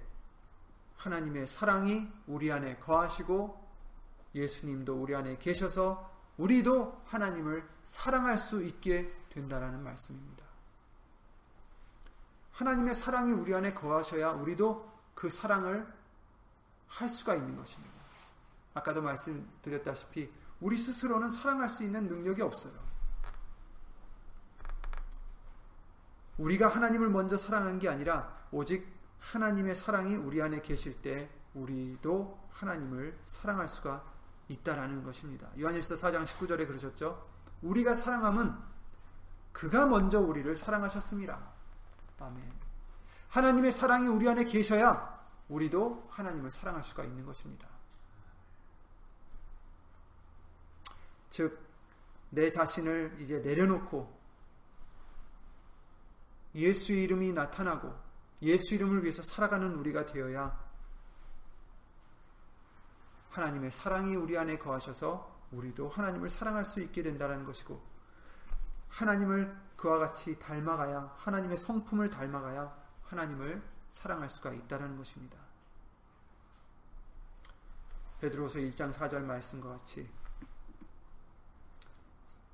하나님의 0.96 1.48
사랑이 1.48 2.08
우리 2.26 2.52
안에 2.52 2.78
거하시고 2.78 3.68
예수님도 4.34 4.96
우리 4.96 5.16
안에 5.16 5.38
계셔서 5.38 6.12
우리도 6.38 7.02
하나님을 7.06 7.68
사랑할 7.84 8.38
수 8.38 8.64
있게 8.64 9.12
된다라는 9.30 9.84
말씀입니다. 9.84 10.47
하나님의 12.58 12.96
사랑이 12.96 13.32
우리 13.34 13.54
안에 13.54 13.74
거하셔야 13.74 14.32
우리도 14.32 14.92
그 15.14 15.30
사랑을 15.30 15.88
할 16.88 17.08
수가 17.08 17.36
있는 17.36 17.56
것입니다. 17.56 17.94
아까도 18.74 19.02
말씀드렸다시피 19.02 20.32
우리 20.60 20.76
스스로는 20.76 21.30
사랑할 21.30 21.70
수 21.70 21.84
있는 21.84 22.08
능력이 22.08 22.42
없어요. 22.42 22.74
우리가 26.40 26.70
하나님을 26.70 27.10
먼저 27.10 27.38
사랑한 27.38 27.78
게 27.78 27.90
아니라 27.90 28.36
오직 28.52 28.88
하나님의 29.20 29.76
사랑이 29.76 30.16
우리 30.16 30.42
안에 30.42 30.62
계실 30.62 31.00
때 31.02 31.30
우리도 31.54 32.40
하나님을 32.52 33.20
사랑할 33.26 33.68
수가 33.68 34.04
있다라는 34.48 35.04
것입니다. 35.04 35.48
요한일서 35.60 35.94
4장 35.96 36.26
19절에 36.26 36.66
그러셨죠. 36.66 37.24
우리가 37.62 37.94
사랑함은 37.94 38.56
그가 39.52 39.86
먼저 39.86 40.20
우리를 40.20 40.56
사랑하셨습니다. 40.56 41.57
아멘. 42.20 42.52
하나님의 43.30 43.72
사랑이 43.72 44.08
우리 44.08 44.28
안에 44.28 44.46
계셔야 44.46 45.18
우리도 45.50 46.08
하나님을 46.10 46.52
사랑할 46.52 46.84
수가 46.84 47.04
있는 47.04 47.26
것입니다. 47.26 47.68
즉, 51.30 51.68
내 52.30 52.50
자신을 52.50 53.18
이제 53.22 53.40
내려놓고 53.40 54.18
예수의 56.56 57.04
이름이 57.04 57.34
나타나고 57.34 57.94
예수 58.42 58.76
이름을 58.76 59.04
위해서 59.04 59.22
살아가는 59.22 59.76
우리가 59.76 60.06
되어야 60.06 60.68
하나님의 63.30 63.72
사랑이 63.72 64.16
우리 64.16 64.38
안에 64.38 64.58
거하셔서 64.58 65.38
우리도 65.52 65.90
하나님을 65.90 66.30
사랑할 66.30 66.66
수 66.66 66.82
있게 66.82 67.04
된다는 67.04 67.46
것이고 67.46 67.82
하나님을 68.90 69.67
그와 69.78 70.00
같이 70.00 70.38
닮아가야 70.40 71.16
하나님의 71.18 71.58
성품을 71.58 72.10
닮아가야 72.10 72.76
하나님을 73.04 73.62
사랑할 73.90 74.30
수가 74.30 74.52
있다는 74.52 74.98
것입니다. 74.98 75.38
베드로서 78.20 78.60
1장 78.60 78.92
4절 78.92 79.22
말씀과 79.22 79.70
같이 79.70 80.10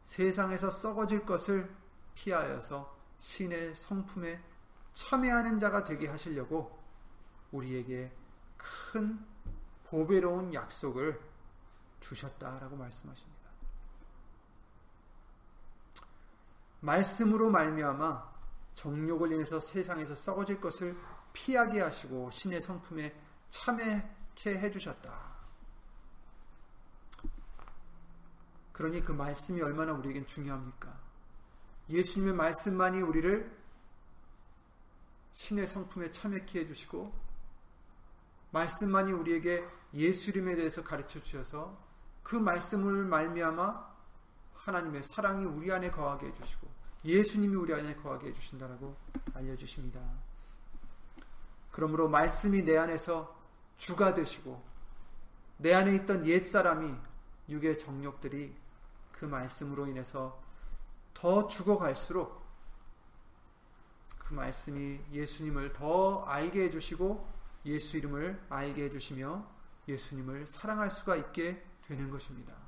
세상에서 0.04 0.70
썩어질 0.70 1.26
것을 1.26 1.74
피하여서 2.14 2.96
신의 3.20 3.76
성품에 3.76 4.44
참여하는 4.92 5.58
자가 5.60 5.86
되게 5.86 6.08
하시려고 6.08 6.84
우리에게 7.52 8.12
큰 8.58 9.26
보배로운 9.86 10.54
약속을 10.54 11.20
주셨다라고 12.00 12.76
말씀하십니다. 12.76 13.33
말씀으로 16.84 17.50
말미암아 17.50 18.34
정욕을 18.76 19.32
인해서 19.32 19.60
세상에서 19.60 20.16
썩어질 20.16 20.60
것을 20.60 20.98
피하게 21.32 21.82
하시고 21.82 22.30
신의 22.32 22.62
성품에 22.62 23.16
참여케 23.50 24.58
해주셨다. 24.58 25.34
그러니 28.74 29.02
그 29.02 29.12
말씀이 29.12 29.62
얼마나 29.62 29.94
우리에겐 29.94 30.26
중요합니까? 30.26 30.94
예수님의 31.90 32.34
말씀만이 32.34 33.02
우리를 33.02 33.64
신의 35.32 35.68
성품에 35.68 36.12
참여케 36.12 36.62
해주시고 36.62 37.14
말씀만이 38.52 39.12
우리에게 39.14 39.66
예수 39.94 40.32
이름에 40.32 40.56
대해서 40.56 40.84
가르쳐 40.84 41.22
주셔서 41.22 41.78
그 42.24 42.36
말씀을 42.36 43.06
말미암아 43.06 43.94
하나님의 44.56 45.04
사랑이 45.04 45.46
우리 45.46 45.72
안에 45.72 45.92
거하게 45.92 46.28
해주시고 46.28 46.73
예수님이 47.06 47.56
우리 47.56 47.74
안에 47.74 47.96
거하게 47.96 48.28
해주신다라고 48.30 48.96
알려주십니다. 49.34 50.00
그러므로 51.72 52.08
말씀이 52.08 52.64
내 52.64 52.78
안에서 52.78 53.36
주가 53.78 54.14
되시고 54.14 54.64
내 55.58 55.74
안에 55.74 55.96
있던 55.96 56.26
옛 56.28 56.44
사람이 56.44 56.96
육의 57.50 57.78
정욕들이 57.78 58.56
그 59.12 59.26
말씀으로 59.26 59.88
인해서 59.88 60.42
더 61.14 61.48
죽어갈수록 61.48 62.44
그 64.18 64.34
말씀이 64.34 65.00
예수님을 65.12 65.74
더 65.74 66.24
알게 66.24 66.66
해주시고 66.66 67.28
예수 67.66 67.98
이름을 67.98 68.42
알게 68.50 68.86
해주시며 68.86 69.46
예수님을 69.88 70.48
사랑할 70.48 70.90
수가 70.90 71.16
있게 71.16 71.64
되는 71.84 72.10
것입니다. 72.10 72.63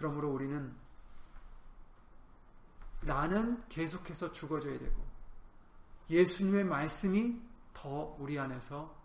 그러므로 0.00 0.30
우리는 0.30 0.74
나는 3.02 3.62
계속해서 3.68 4.32
죽어져야 4.32 4.78
되고 4.78 5.06
예수님의 6.08 6.64
말씀이 6.64 7.38
더 7.74 8.16
우리 8.18 8.38
안에서 8.38 8.96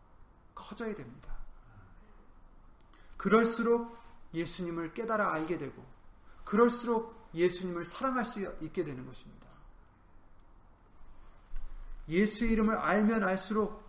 커져야 0.56 0.96
됩니다. 0.96 1.36
그럴수록 3.18 3.98
예수님을 4.34 4.94
깨달아 4.94 5.34
알게 5.34 5.58
되고 5.58 5.86
그럴수록 6.46 7.30
예수님을 7.34 7.84
사랑할 7.84 8.24
수 8.24 8.40
있게 8.62 8.86
되는 8.86 9.06
것입니다. 9.06 9.50
예수의 12.08 12.54
이름을 12.54 12.78
알면 12.78 13.22
알수록 13.22 13.84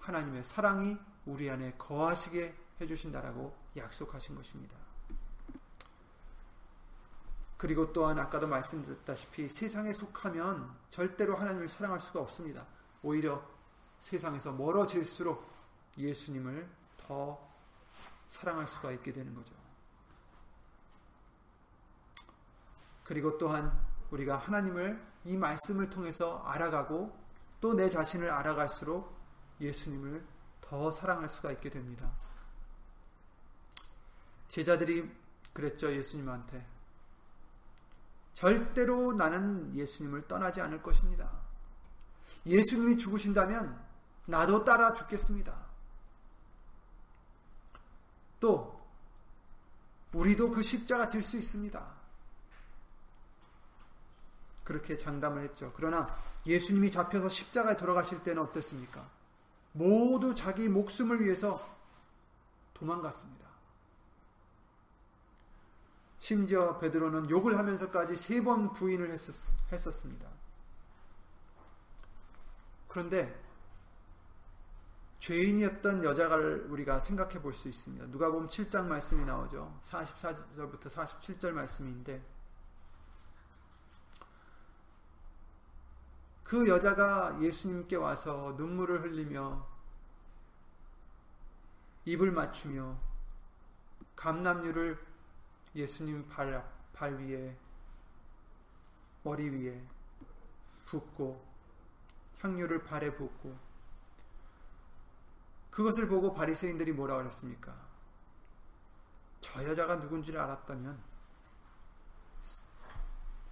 하나님의 0.00 0.42
사랑이 0.42 0.98
우리 1.24 1.48
안에 1.48 1.74
거하시게 1.78 2.52
해주신다라고 2.80 3.56
약속하신 3.76 4.34
것입니다. 4.34 4.83
그리고 7.64 7.90
또한 7.94 8.18
아까도 8.18 8.46
말씀드렸다시피 8.46 9.48
세상에 9.48 9.90
속하면 9.94 10.70
절대로 10.90 11.34
하나님을 11.34 11.70
사랑할 11.70 11.98
수가 11.98 12.20
없습니다. 12.20 12.66
오히려 13.02 13.42
세상에서 14.00 14.52
멀어질수록 14.52 15.42
예수님을 15.96 16.68
더 16.98 17.40
사랑할 18.28 18.66
수가 18.66 18.92
있게 18.92 19.14
되는 19.14 19.34
거죠. 19.34 19.54
그리고 23.02 23.38
또한 23.38 23.72
우리가 24.10 24.36
하나님을 24.36 25.02
이 25.24 25.34
말씀을 25.34 25.88
통해서 25.88 26.42
알아가고 26.44 27.18
또 27.62 27.72
내 27.72 27.88
자신을 27.88 28.30
알아갈수록 28.30 29.10
예수님을 29.58 30.22
더 30.60 30.90
사랑할 30.90 31.30
수가 31.30 31.52
있게 31.52 31.70
됩니다. 31.70 32.12
제자들이 34.48 35.10
그랬죠, 35.54 35.90
예수님한테. 35.90 36.73
절대로 38.34 39.12
나는 39.12 39.74
예수님을 39.74 40.26
떠나지 40.28 40.60
않을 40.60 40.82
것입니다. 40.82 41.30
예수님이 42.46 42.98
죽으신다면 42.98 43.82
나도 44.26 44.64
따라 44.64 44.92
죽겠습니다. 44.92 45.54
또 48.40 48.80
우리도 50.12 50.50
그 50.50 50.62
십자가 50.62 51.06
질 51.06 51.22
수 51.22 51.36
있습니다. 51.36 52.04
그렇게 54.64 54.96
장담을 54.96 55.42
했죠. 55.44 55.72
그러나 55.76 56.08
예수님이 56.46 56.90
잡혀서 56.90 57.28
십자가에 57.28 57.76
돌아가실 57.76 58.22
때는 58.24 58.42
어땠습니까? 58.42 59.06
모두 59.72 60.34
자기 60.34 60.68
목숨을 60.68 61.20
위해서 61.22 61.60
도망갔습니다. 62.72 63.43
심지어 66.24 66.78
베드로는 66.78 67.28
욕을 67.28 67.58
하면서까지 67.58 68.16
세 68.16 68.42
번 68.42 68.72
부인을 68.72 69.10
했었, 69.10 69.34
했었습니다. 69.70 70.26
그런데 72.88 73.38
죄인이었던 75.18 76.02
여자를 76.02 76.66
우리가 76.70 77.00
생각해 77.00 77.42
볼 77.42 77.52
수 77.52 77.68
있습니다. 77.68 78.06
누가 78.06 78.30
보면 78.30 78.48
7장 78.48 78.86
말씀이 78.86 79.22
나오죠. 79.26 79.78
44절부터 79.82 80.86
47절 80.88 81.50
말씀인데 81.52 82.24
그 86.42 86.66
여자가 86.68 87.38
예수님께 87.42 87.96
와서 87.96 88.54
눈물을 88.56 89.02
흘리며 89.02 89.66
입을 92.06 92.32
맞추며 92.32 92.96
감남류를 94.16 95.13
예수님 95.74 96.28
발, 96.28 96.64
발 96.92 97.16
위에 97.18 97.56
머리 99.22 99.48
위에 99.48 99.82
붓고 100.86 101.44
향유를 102.40 102.84
발에 102.84 103.14
붓고 103.14 103.56
그것을 105.70 106.06
보고 106.06 106.32
바리새인들이 106.32 106.92
뭐라 106.92 107.16
그랬습니까? 107.16 107.74
저 109.40 109.64
여자가 109.64 109.96
누군지를 109.96 110.40
알았다면 110.40 111.02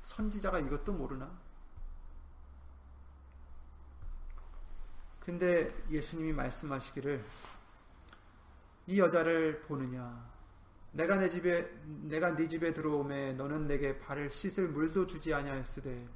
선지자가 0.03 0.61
이것도 0.61 0.93
모르나? 0.93 1.31
근데 5.21 5.69
예수님이 5.89 6.33
말씀하시기를 6.33 7.25
이 8.89 8.99
여자를 8.99 9.63
보느냐 9.63 10.31
내가 10.93 11.17
내 11.17 11.29
집에 11.29 11.71
내가 11.85 12.35
네 12.35 12.47
집에 12.49 12.73
들어오매 12.73 13.33
너는 13.35 13.67
내게 13.67 13.99
발을 13.99 14.31
씻을 14.31 14.69
물도 14.69 15.07
주지 15.07 15.33
아니하였으되 15.33 16.07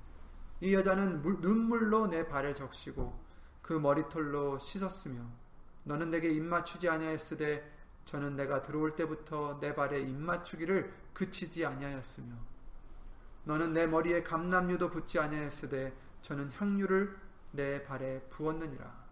이 0.60 0.74
여자는 0.74 1.22
물, 1.22 1.40
눈물로 1.40 2.06
내 2.08 2.26
발을 2.26 2.54
적시고 2.54 3.18
그 3.62 3.72
머리털로 3.72 4.58
씻었으며 4.58 5.22
너는 5.84 6.10
내게 6.10 6.28
입맞추지 6.28 6.88
아니하였으되 6.88 7.72
저는 8.04 8.36
내가 8.36 8.62
들어올 8.62 8.94
때부터 8.94 9.58
내 9.60 9.74
발에 9.74 10.00
입맞추기를 10.00 10.92
그치지 11.12 11.64
아니하였으며 11.64 12.34
너는 13.44 13.72
내 13.72 13.86
머리에 13.86 14.22
감남류도 14.22 14.90
붙지 14.90 15.18
아니하였으되 15.18 15.92
저는 16.22 16.50
향유를 16.52 17.16
내 17.52 17.82
발에 17.82 18.20
부었느니라. 18.30 19.06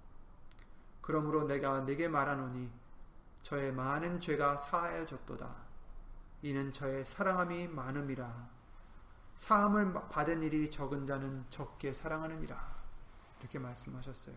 그러므로 1.01 1.45
내가 1.45 1.81
네게 1.81 2.09
말하노니 2.09 2.71
저의 3.45 3.73
많은 3.73 4.21
죄가 4.21 4.57
사하여졌도다 4.57 5.55
이는 6.43 6.73
저의 6.73 7.05
사랑함이 7.05 7.69
많음이라 7.69 8.49
사함을 9.35 9.93
받은 10.09 10.43
일이 10.43 10.71
적은 10.71 11.07
자는 11.07 11.45
적게 11.51 11.93
사랑하느니라 11.93 12.75
이렇게 13.41 13.59
말씀하셨어요. 13.59 14.35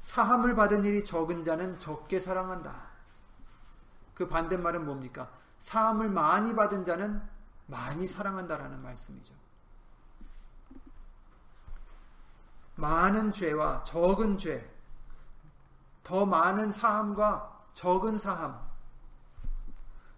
사함을 0.00 0.56
받은 0.56 0.84
일이 0.84 1.04
적은 1.04 1.44
자는 1.44 1.78
적게 1.78 2.18
사랑한다. 2.18 2.90
그 4.14 4.26
반대말은 4.28 4.84
뭡니까? 4.84 5.30
사함을 5.58 6.08
많이 6.10 6.54
받은 6.54 6.84
자는 6.84 7.22
많이 7.66 8.08
사랑한다라는 8.08 8.82
말씀이죠. 8.82 9.34
많은 12.74 13.30
죄와 13.30 13.84
적은 13.84 14.38
죄, 14.38 14.79
더 16.10 16.26
많은 16.26 16.72
사함과 16.72 17.68
적은 17.72 18.16
사함. 18.16 18.60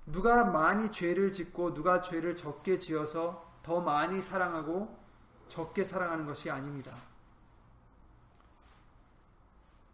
누가 0.07 0.42
많이 0.42 0.90
죄를 0.90 1.35
짓고 1.35 1.74
누가 1.74 2.00
죄를 2.00 2.35
적게 2.35 2.78
지어서 2.78 3.46
더 3.62 3.83
많이 3.83 4.22
사랑하고 4.22 4.98
적게 5.48 5.85
사랑하는 5.85 6.24
것이 6.24 6.50
아닙니다. 6.50 6.92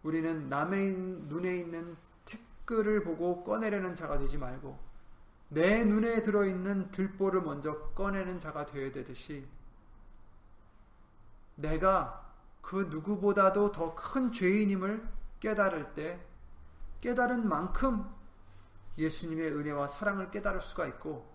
우리는 0.04 0.48
남의 0.48 0.92
눈에 0.92 1.56
있는 1.56 1.96
티끌을 2.26 3.02
보고 3.02 3.42
꺼내려는 3.42 3.96
자가 3.96 4.18
되지 4.18 4.38
말고 4.38 4.78
내 5.48 5.82
눈에 5.82 6.22
들어있는 6.22 6.92
들보를 6.92 7.42
먼저 7.42 7.76
꺼내는 7.96 8.38
자가 8.38 8.66
되어야 8.66 8.92
되듯이 8.92 9.44
내가 11.56 12.24
그 12.62 12.86
누구보다도 12.88 13.72
더 13.72 13.96
큰 13.96 14.30
죄인임을 14.30 15.17
깨달을 15.40 15.94
때 15.94 16.20
깨달은 17.00 17.48
만큼 17.48 18.08
예수님의 18.96 19.52
은혜와 19.52 19.88
사랑을 19.88 20.30
깨달을 20.30 20.60
수가 20.60 20.86
있고 20.88 21.32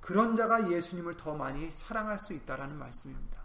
그런 0.00 0.36
자가 0.36 0.70
예수님을 0.70 1.16
더 1.16 1.34
많이 1.34 1.70
사랑할 1.70 2.18
수 2.18 2.32
있다라는 2.34 2.78
말씀입니다. 2.78 3.42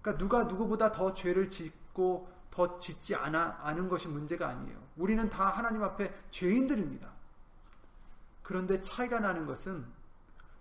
그러니까 0.00 0.22
누가 0.22 0.44
누구보다 0.44 0.92
더 0.92 1.12
죄를 1.12 1.48
짓고 1.48 2.30
더 2.50 2.78
짓지 2.78 3.14
않아 3.14 3.58
아는 3.62 3.88
것이 3.88 4.08
문제가 4.08 4.48
아니에요. 4.48 4.80
우리는 4.96 5.28
다 5.28 5.48
하나님 5.48 5.82
앞에 5.82 6.14
죄인들입니다. 6.30 7.12
그런데 8.42 8.80
차이가 8.80 9.20
나는 9.20 9.44
것은 9.44 9.84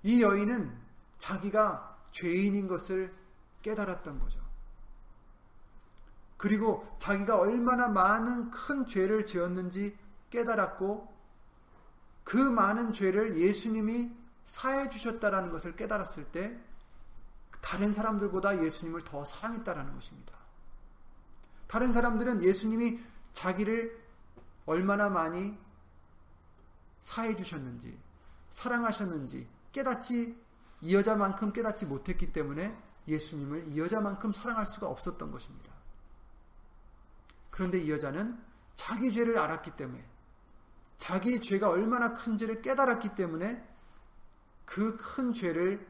이 0.03 0.21
여인은 0.21 0.75
자기가 1.19 2.07
죄인인 2.11 2.67
것을 2.67 3.15
깨달았던 3.61 4.19
거죠. 4.19 4.44
그리고 6.37 6.85
자기가 6.99 7.37
얼마나 7.37 7.87
많은 7.87 8.51
큰 8.51 8.85
죄를 8.85 9.25
지었는지 9.25 9.97
깨달았고 10.29 11.13
그 12.23 12.37
많은 12.37 12.91
죄를 12.91 13.37
예수님이 13.37 14.11
사해 14.43 14.89
주셨다라는 14.89 15.51
것을 15.51 15.75
깨달았을 15.75 16.25
때 16.25 16.59
다른 17.61 17.93
사람들보다 17.93 18.63
예수님을 18.63 19.01
더 19.03 19.23
사랑했다라는 19.23 19.93
것입니다. 19.95 20.35
다른 21.67 21.91
사람들은 21.91 22.43
예수님이 22.43 22.99
자기를 23.33 24.03
얼마나 24.65 25.09
많이 25.09 25.57
사해 26.99 27.35
주셨는지 27.35 27.97
사랑하셨는지 28.49 29.47
깨닫지 29.71 30.41
이 30.81 30.95
여자만큼 30.95 31.53
깨닫지 31.53 31.85
못했기 31.85 32.31
때문에 32.31 32.75
예수님을 33.07 33.71
이 33.71 33.79
여자만큼 33.79 34.31
사랑할 34.31 34.65
수가 34.65 34.87
없었던 34.87 35.31
것입니다. 35.31 35.74
그런데 37.55 37.79
이 37.79 37.89
여자는 37.89 38.37
자기 38.75 39.13
죄를 39.13 39.37
알았기 39.37 39.77
때문에 39.77 40.05
자기 40.97 41.39
죄가 41.39 41.69
얼마나 41.69 42.13
큰지를 42.13 42.61
깨달았기 42.61 43.15
때문에 43.15 43.65
그 44.65 44.97
큰 44.97 45.31
죄를 45.31 45.89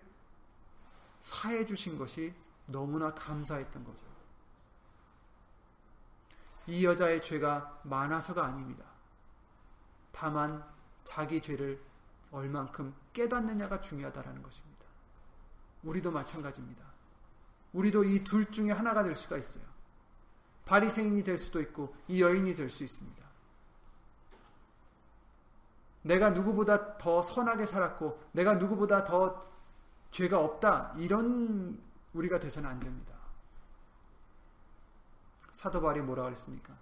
사해 1.21 1.65
주신 1.65 1.97
것이 1.97 2.35
너무나 2.67 3.15
감사했던 3.15 3.83
거죠. 3.83 4.05
이 6.67 6.85
여자의 6.85 7.19
죄가 7.23 7.81
많아서가 7.83 8.45
아닙니다. 8.45 8.85
다만 10.11 10.63
자기 11.03 11.41
죄를 11.41 11.83
얼만큼 12.29 12.93
깨닫느냐가 13.11 13.81
중요하다는 13.81 14.43
것입니다. 14.43 14.85
우리도 15.81 16.11
마찬가지입니다. 16.11 16.85
우리도 17.73 18.03
이 18.03 18.23
둘 18.23 18.51
중에 18.51 18.71
하나가 18.71 19.03
될 19.03 19.15
수가 19.15 19.37
있어요. 19.37 19.74
바리새인이 20.65 21.23
될 21.23 21.37
수도 21.37 21.61
있고 21.61 21.95
이 22.07 22.21
여인이 22.21 22.55
될 22.55 22.69
수 22.69 22.83
있습니다. 22.83 23.25
내가 26.01 26.29
누구보다 26.31 26.97
더 26.97 27.21
선하게 27.21 27.65
살았고 27.65 28.21
내가 28.33 28.55
누구보다 28.55 29.03
더 29.03 29.43
죄가 30.11 30.39
없다 30.39 30.93
이런 30.97 31.81
우리가 32.13 32.39
돼서는 32.39 32.69
안 32.69 32.79
됩니다. 32.79 33.13
사도 35.51 35.81
바울이 35.81 36.01
뭐라 36.01 36.23
그랬습니까? 36.23 36.77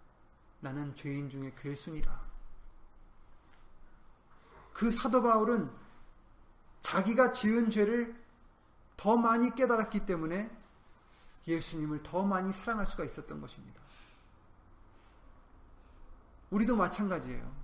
나는 0.60 0.93
죄인 0.96 1.30
중에 1.30 1.54
괴순이라. 1.58 2.22
그 4.74 4.91
사도 4.91 5.22
바울은 5.22 5.72
자기가 6.82 7.32
지은 7.32 7.69
죄를 7.69 8.15
더 8.98 9.15
많이 9.15 9.54
깨달았기 9.56 10.06
때문에 10.06 10.50
예수님을 11.48 12.04
더 12.04 12.24
많이 12.24 12.52
사랑할 12.52 12.86
수가 12.86 13.04
있었던 13.04 13.42
것입니다. 13.42 13.82
우리도 16.50 16.76
마찬가지예요. 16.76 17.64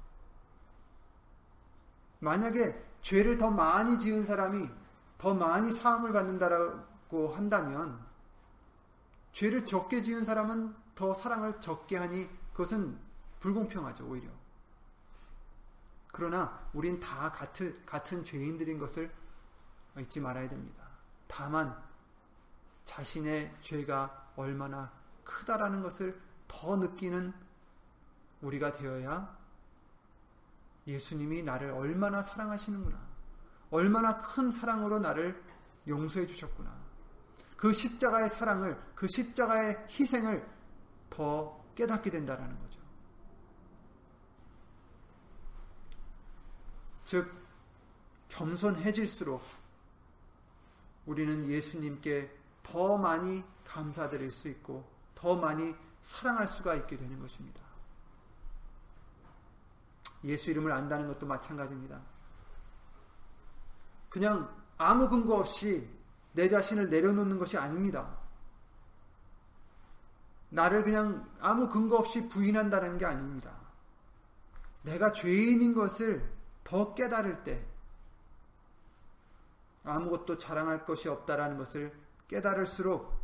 만약에 2.20 2.86
죄를 3.02 3.38
더 3.38 3.50
많이 3.50 4.00
지은 4.00 4.26
사람이 4.26 4.70
더 5.18 5.34
많이 5.34 5.72
사함을 5.72 6.12
받는다라고 6.12 7.34
한다면 7.36 8.06
죄를 9.32 9.66
적게 9.66 10.02
지은 10.02 10.26
사람은 10.26 10.76
더 10.96 11.14
사랑을 11.14 11.62
적게 11.62 11.98
하니 11.98 12.30
그것은 12.52 13.00
불공평하죠, 13.40 14.06
오히려. 14.06 14.30
그러나 16.08 16.68
우린 16.74 17.00
다 17.00 17.32
같은, 17.32 17.86
같은 17.86 18.24
죄인들인 18.24 18.80
것을 18.80 19.14
잊지 19.98 20.20
말아야 20.20 20.50
됩니다. 20.50 20.84
다만 21.28 21.82
자신의 22.90 23.56
죄가 23.62 24.32
얼마나 24.36 24.92
크다라는 25.24 25.84
것을 25.84 26.20
더 26.48 26.76
느끼는 26.76 27.32
우리가 28.42 28.72
되어야 28.72 29.38
예수님이 30.88 31.44
나를 31.44 31.70
얼마나 31.70 32.24
사랑하시는구나. 32.24 33.00
얼마나 33.70 34.18
큰 34.18 34.50
사랑으로 34.50 34.98
나를 34.98 35.40
용서해 35.88 36.26
주셨구나. 36.26 36.76
그 37.56 37.72
십자가의 37.72 38.28
사랑을, 38.30 38.82
그 38.96 39.08
십자가의 39.08 39.86
희생을 39.92 40.50
더 41.12 41.64
깨닫게 41.76 42.10
된다라는 42.10 42.58
거죠. 42.60 42.82
즉, 47.04 47.32
겸손해질수록 48.30 49.44
우리는 51.06 51.48
예수님께 51.50 52.39
더 52.72 52.98
많이 52.98 53.44
감사드릴 53.66 54.32
수 54.32 54.48
있고 54.50 54.88
더 55.16 55.36
많이 55.36 55.76
사랑할 56.02 56.48
수가 56.48 56.76
있게 56.76 56.98
되는 56.98 57.20
것입니다. 57.20 57.62
예수 60.24 60.50
이름을 60.52 60.72
안다는 60.72 61.08
것도 61.08 61.26
마찬가지입니다. 61.26 62.00
그냥 64.10 64.54
아무 64.78 65.08
근거 65.08 65.36
없이 65.36 65.90
내 66.34 66.48
자신을 66.48 66.90
내려놓는 66.90 67.38
것이 67.40 67.58
아닙니다. 67.58 68.18
나를 70.50 70.84
그냥 70.84 71.30
아무 71.40 71.70
근거 71.70 71.98
없이 71.98 72.28
부인한다는 72.28 72.98
게 72.98 73.06
아닙니다. 73.06 73.56
내가 74.84 75.12
죄인인 75.12 75.74
것을 75.74 76.32
더 76.64 76.94
깨달을 76.96 77.44
때 77.44 77.66
아무것도 79.84 80.38
자랑할 80.38 80.86
것이 80.86 81.08
없다라는 81.08 81.58
것을 81.58 81.94
깨달을수록 82.30 83.20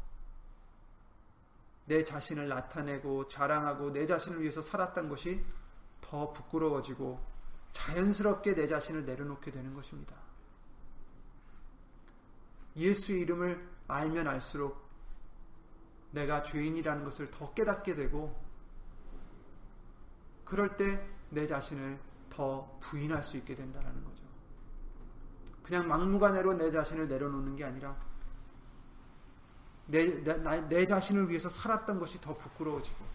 내 1.85 2.03
자신을 2.03 2.49
나타내고 2.49 3.29
자랑하고 3.29 3.93
내 3.93 4.05
자신을 4.05 4.41
위해서 4.41 4.61
살았던 4.61 5.07
것이 5.07 5.41
더 6.01 6.33
부끄러워지고 6.33 7.19
자연스럽게 7.71 8.55
내 8.55 8.67
자신을 8.67 9.05
내려놓게 9.05 9.51
되는 9.51 9.73
것입니다. 9.73 10.15
예수의 12.75 13.21
이름을 13.21 13.69
알면 13.87 14.27
알수록 14.27 14.83
내가 16.11 16.43
죄인이라는 16.43 17.05
것을 17.05 17.31
더 17.31 17.53
깨닫게 17.53 17.95
되고 17.95 18.35
그럴 20.43 20.75
때 20.75 21.15
내 21.29 21.45
자신을 21.45 21.99
더 22.29 22.77
부인할 22.81 23.23
수 23.23 23.37
있게 23.37 23.55
된다는 23.55 24.03
거죠. 24.03 24.23
그냥 25.63 25.87
막무가내로 25.87 26.53
내 26.55 26.71
자신을 26.71 27.07
내려놓는 27.07 27.55
게 27.55 27.65
아니라 27.65 27.95
내, 29.87 30.23
내, 30.23 30.61
내 30.67 30.85
자신을 30.85 31.29
위해서 31.29 31.49
살았던 31.49 31.99
것이 31.99 32.19
더 32.19 32.33
부끄러워지고 32.33 33.05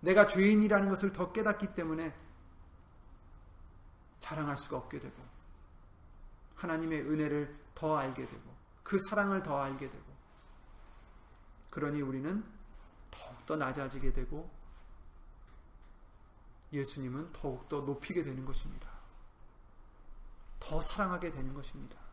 내가 0.00 0.26
죄인이라는 0.26 0.88
것을 0.88 1.12
더 1.12 1.32
깨닫기 1.32 1.74
때문에 1.74 2.14
자랑할 4.18 4.56
수가 4.56 4.76
없게 4.76 4.98
되고 5.00 5.14
하나님의 6.56 7.02
은혜를 7.02 7.54
더 7.74 7.96
알게 7.96 8.24
되고 8.24 8.54
그 8.82 8.98
사랑을 9.08 9.42
더 9.42 9.60
알게 9.60 9.90
되고 9.90 10.04
그러니 11.70 12.00
우리는 12.02 12.44
더욱더 13.10 13.56
낮아지게 13.56 14.12
되고 14.12 14.50
예수님은 16.72 17.32
더욱더 17.32 17.80
높이게 17.80 18.22
되는 18.22 18.44
것입니다. 18.44 18.90
더 20.58 20.80
사랑하게 20.80 21.30
되는 21.30 21.54
것입니다. 21.54 22.03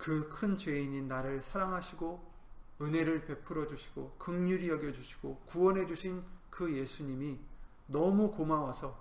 그 0.00 0.30
큰 0.30 0.56
죄인인 0.56 1.08
나를 1.08 1.42
사랑하시고 1.42 2.30
은혜를 2.80 3.26
베풀어 3.26 3.66
주시고 3.66 4.16
극률이 4.18 4.70
여겨 4.70 4.92
주시고 4.92 5.42
구원해 5.44 5.84
주신 5.84 6.24
그 6.48 6.74
예수님이 6.74 7.38
너무 7.86 8.32
고마워서 8.32 8.98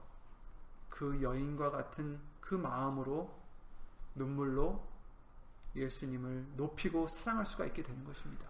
그 0.89 1.21
여인과 1.21 1.71
같은 1.71 2.19
그 2.41 2.55
마음으로 2.55 3.33
눈물로 4.15 4.85
예수님을 5.73 6.45
높이고 6.57 7.07
사랑할 7.07 7.45
수가 7.45 7.65
있게 7.67 7.81
되는 7.81 8.03
것입니다. 8.03 8.45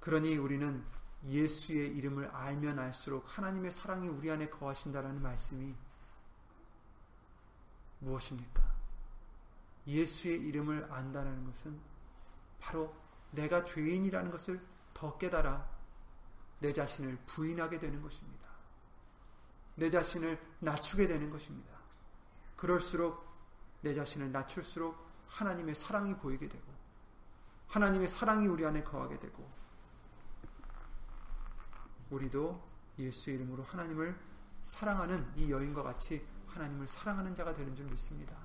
그러니 0.00 0.36
우리는 0.36 0.84
예수의 1.24 1.96
이름을 1.96 2.26
알면 2.26 2.78
알수록 2.78 3.24
하나님의 3.38 3.70
사랑이 3.70 4.08
우리 4.08 4.30
안에 4.30 4.50
거하신다라는 4.50 5.22
말씀이 5.22 5.74
무엇입니까? 8.00 8.62
예수의 9.86 10.40
이름을 10.40 10.92
안다는 10.92 11.44
것은 11.46 11.78
바로 12.58 12.94
내가 13.30 13.64
죄인이라는 13.64 14.30
것을 14.30 14.60
더 14.92 15.16
깨달아 15.16 15.68
내 16.58 16.72
자신을 16.72 17.18
부인하게 17.26 17.78
되는 17.78 18.02
것입니다. 18.02 18.50
내 19.76 19.88
자신을 19.88 20.38
낮추게 20.58 21.06
되는 21.06 21.30
것입니다. 21.30 21.70
그럴수록 22.56 23.26
내 23.80 23.94
자신을 23.94 24.30
낮출수록 24.30 25.08
하나님의 25.28 25.74
사랑이 25.74 26.14
보이게 26.16 26.48
되고 26.48 26.64
하나님의 27.68 28.08
사랑이 28.08 28.46
우리 28.46 28.66
안에 28.66 28.82
거하게 28.82 29.18
되고 29.18 29.50
우리도 32.10 32.68
예수 32.98 33.30
이름으로 33.30 33.62
하나님을 33.62 34.18
사랑하는 34.62 35.32
이 35.36 35.50
여인과 35.50 35.82
같이 35.82 36.26
하나님을 36.52 36.86
사랑하는 36.88 37.34
자가 37.34 37.54
되는 37.54 37.74
줄 37.74 37.86
믿습니다. 37.86 38.36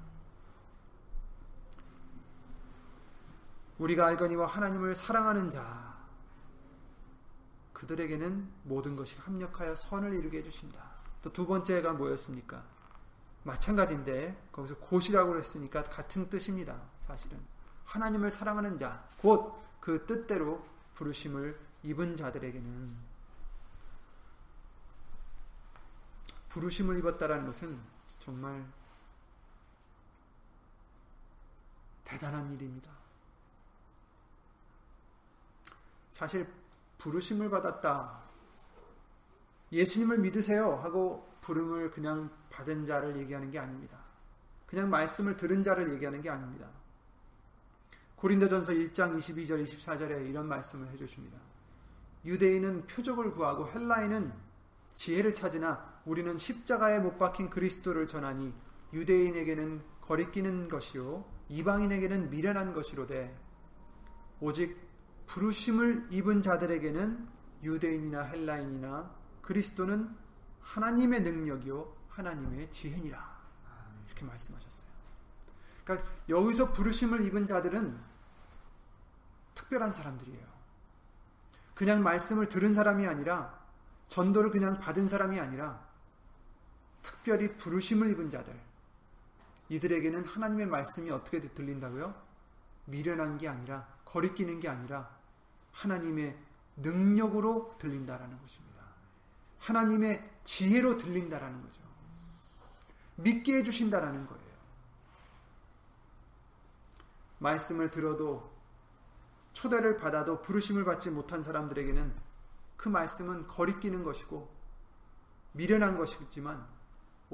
우리가 3.78 4.06
알거니와 4.08 4.48
하나님을 4.48 4.96
사랑하는 4.96 5.50
자 5.50 5.96
그들에게는 7.74 8.50
모든 8.64 8.96
것이 8.96 9.18
합력하여 9.20 9.76
선을 9.76 10.14
이루게 10.14 10.38
해주신다. 10.40 10.96
또 11.22 11.32
두 11.32 11.46
번째가 11.48 11.94
뭐였습니까? 11.94 12.64
마찬가지인데 13.44 14.50
거기서 14.52 14.78
곧이라고 14.78 15.32
그랬으니까 15.32 15.84
같은 15.84 16.30
뜻입니다. 16.30 16.80
사실은 17.08 17.40
하나님을 17.86 18.32
사랑하는 18.32 18.78
자, 18.78 19.08
곧 19.18 19.66
그 19.86 20.04
뜻대로 20.08 20.66
부르심을 20.96 21.60
입은 21.84 22.18
자들에게는 22.18 22.96
부르심을 26.50 26.98
입었다라는 26.98 27.46
것은 27.46 27.80
정말 28.20 28.66
대단한 32.04 32.54
일입니다. 32.54 32.92
사실 36.12 36.48
부르심을 36.98 37.50
받았다. 37.50 38.24
예수님을 39.72 40.20
믿으세요 40.20 40.76
하고 40.76 41.28
부름을 41.42 41.92
그냥 41.92 42.30
받은 42.50 42.86
자를 42.86 43.16
얘기하는 43.18 43.52
게 43.52 43.60
아닙니다. 43.60 44.00
그냥 44.66 44.90
말씀을 44.90 45.36
들은 45.36 45.64
자를 45.64 45.94
얘기하는 45.94 46.22
게 46.22 46.30
아닙니다. 46.30 46.70
고린도전서 48.16 48.72
1장 48.72 49.18
22절 49.18 49.64
24절에 49.64 50.30
이런 50.30 50.48
말씀을 50.48 50.90
해 50.90 50.98
주십니다. 50.98 51.38
유대인은 52.24 52.88
표적을 52.88 53.32
구하고 53.34 53.70
헬라인은 53.70 54.34
지혜를 54.96 55.36
찾으나 55.36 55.95
우리는 56.06 56.38
십자가에 56.38 57.00
못 57.00 57.18
박힌 57.18 57.50
그리스도를 57.50 58.08
전하니 58.08 58.54
유대인에게는 58.94 59.84
거리끼는 60.02 60.70
것이요 60.70 61.26
이방인에게는 61.50 62.30
미련한 62.30 62.74
것이로되 62.74 63.36
오직 64.40 64.78
부르심을 65.28 66.08
입은 66.12 66.42
자들에게는 66.42 67.28
유대인이나 67.64 68.22
헬라인이나 68.22 69.12
그리스도는 69.42 70.16
하나님의 70.62 71.22
능력이요 71.22 71.96
하나님의 72.10 72.72
지혜니라 72.72 73.36
이렇게 74.08 74.26
말씀하셨어요. 74.26 74.86
그러니까 75.84 76.10
여기서 76.30 76.72
부르심을 76.74 77.26
입은 77.26 77.46
자들은 77.46 78.00
특별한 79.56 79.94
사람들이에요. 79.94 80.56
그냥 81.74 82.04
말씀을 82.04 82.48
들은 82.48 82.74
사람이 82.74 83.06
아니라 83.06 83.60
전도를 84.08 84.52
그냥 84.52 84.80
받은 84.80 85.08
사람이 85.08 85.40
아니라 85.40 85.85
특별히 87.06 87.56
부르심을 87.56 88.10
입은 88.10 88.32
자들 88.32 88.60
이들에게는 89.70 90.26
하나님의 90.26 90.66
말씀이 90.66 91.12
어떻게 91.12 91.40
들린다고요? 91.40 92.14
미련한 92.86 93.38
게 93.38 93.48
아니라 93.48 93.88
거리끼는 94.06 94.60
게 94.60 94.68
아니라 94.68 95.16
하나님의 95.72 96.36
능력으로 96.78 97.76
들린다라는 97.78 98.40
것입니다. 98.42 98.84
하나님의 99.60 100.32
지혜로 100.44 100.98
들린다라는 100.98 101.62
거죠. 101.62 101.82
믿게 103.18 103.60
해주신다라는 103.60 104.26
거예요. 104.26 104.46
말씀을 107.40 107.92
들어도 107.92 108.52
초대를 109.54 109.98
받아도 109.98 110.42
부르심을 110.42 110.84
받지 110.86 111.10
못한 111.10 111.44
사람들에게는 111.44 112.14
그 112.78 112.90
말씀은 112.90 113.48
거리끼는 113.48 114.04
것이고 114.04 114.54
미련한 115.54 115.98
것이지만 115.98 116.75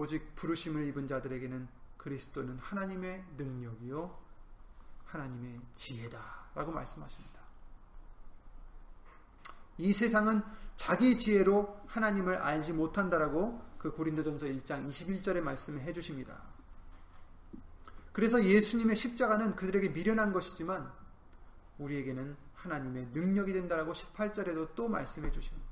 오직 0.02 0.36
부르심을 0.36 0.88
입은 0.88 1.08
자들에게는 1.08 1.68
그리스도는 1.98 2.58
하나님의 2.58 3.24
능력이요 3.38 4.20
하나님의 5.06 5.62
지혜다라고 5.76 6.72
말씀하십니다. 6.72 7.40
이 9.78 9.94
세상은 9.94 10.42
자기 10.76 11.20
지혜로 11.20 11.84
하나님을 11.86 12.38
알지 12.38 12.74
못한다라고 12.74 13.64
그 13.78 13.92
고린도전서 13.92 14.48
1장 14.48 14.88
21절의 14.90 15.42
말씀을 15.42 15.82
해 15.82 15.94
주십니다. 15.94 16.42
그래서 18.12 18.44
예수님의 18.44 18.96
십자가는 18.96 19.56
그들에게 19.56 19.90
미련한 19.90 20.34
것이지만 20.34 20.92
우리에게는 21.78 22.36
하나님의 22.56 23.10
능력이 23.14 23.54
된다라고 23.54 23.94
18절에도 23.94 24.74
또 24.74 24.88
말씀해 24.88 25.32
주십니다. 25.32 25.71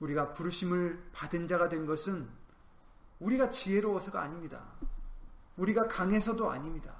우리가 0.00 0.32
부르심을 0.32 1.10
받은 1.12 1.46
자가 1.46 1.68
된 1.68 1.86
것은 1.86 2.28
우리가 3.20 3.50
지혜로워서가 3.50 4.22
아닙니다. 4.22 4.64
우리가 5.56 5.88
강해서도 5.88 6.50
아닙니다. 6.50 6.94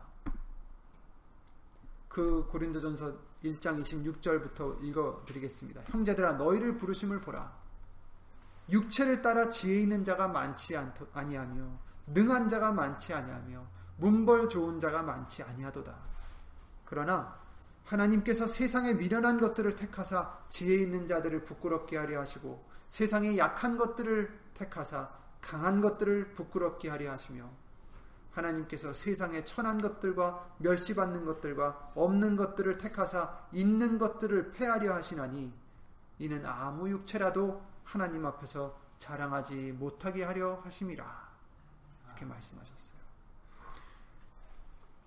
그 2.09 2.47
고린도전서 2.51 3.15
1장 3.45 3.81
26절부터 3.83 4.83
읽어 4.83 5.23
드리겠습니다. 5.27 5.83
형제들아 5.87 6.33
너희를 6.33 6.77
부르심을 6.77 7.21
보라. 7.21 7.57
육체를 8.71 9.23
따라 9.23 9.49
지혜 9.49 9.81
있는 9.83 10.05
자가 10.05 10.29
많지 10.29 10.77
아니하며 10.77 11.79
능한 12.09 12.49
자가 12.49 12.73
많지 12.73 13.15
아니하며 13.15 13.67
문벌 13.99 14.49
좋은 14.49 14.81
자가 14.81 15.03
많지 15.03 15.43
아니하도다. 15.43 15.97
그러나 16.85 17.39
하나님께서 17.85 18.47
세상에 18.47 18.95
미련한 18.95 19.41
것들을 19.41 19.77
택하사 19.77 20.39
지혜 20.49 20.77
있는 20.77 21.07
자들을 21.07 21.45
부끄럽게 21.45 21.97
하려 21.97 22.21
하시고 22.21 22.68
세상에 22.89 23.37
약한 23.37 23.77
것들을 23.77 24.39
택하사 24.55 25.11
강한 25.41 25.81
것들을 25.81 26.35
부끄럽게 26.35 26.89
하려 26.89 27.13
하시며 27.13 27.49
하나님께서 28.33 28.93
세상에 28.93 29.45
천한 29.45 29.81
것들과 29.81 30.55
멸시받는 30.59 31.25
것들과 31.25 31.93
없는 31.95 32.37
것들을 32.37 32.79
택하사 32.79 33.39
있는 33.53 33.99
것들을 33.99 34.53
패하려 34.53 34.95
하시나니 34.95 35.53
이는 36.19 36.45
아무 36.47 36.89
육체라도 36.89 37.63
하나님 37.85 38.27
앞에서 38.27 38.79
자랑하지 38.99 39.73
못하게 39.73 40.25
하려 40.25 40.61
하심이라 40.65 41.29
이렇게 42.07 42.25
말씀하셨어요. 42.25 42.99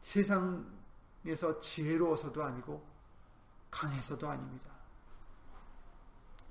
세상에서 0.01 1.59
지혜로워서도 1.59 2.43
아니고 2.43 2.85
강해서도 3.69 4.29
아닙니다. 4.29 4.70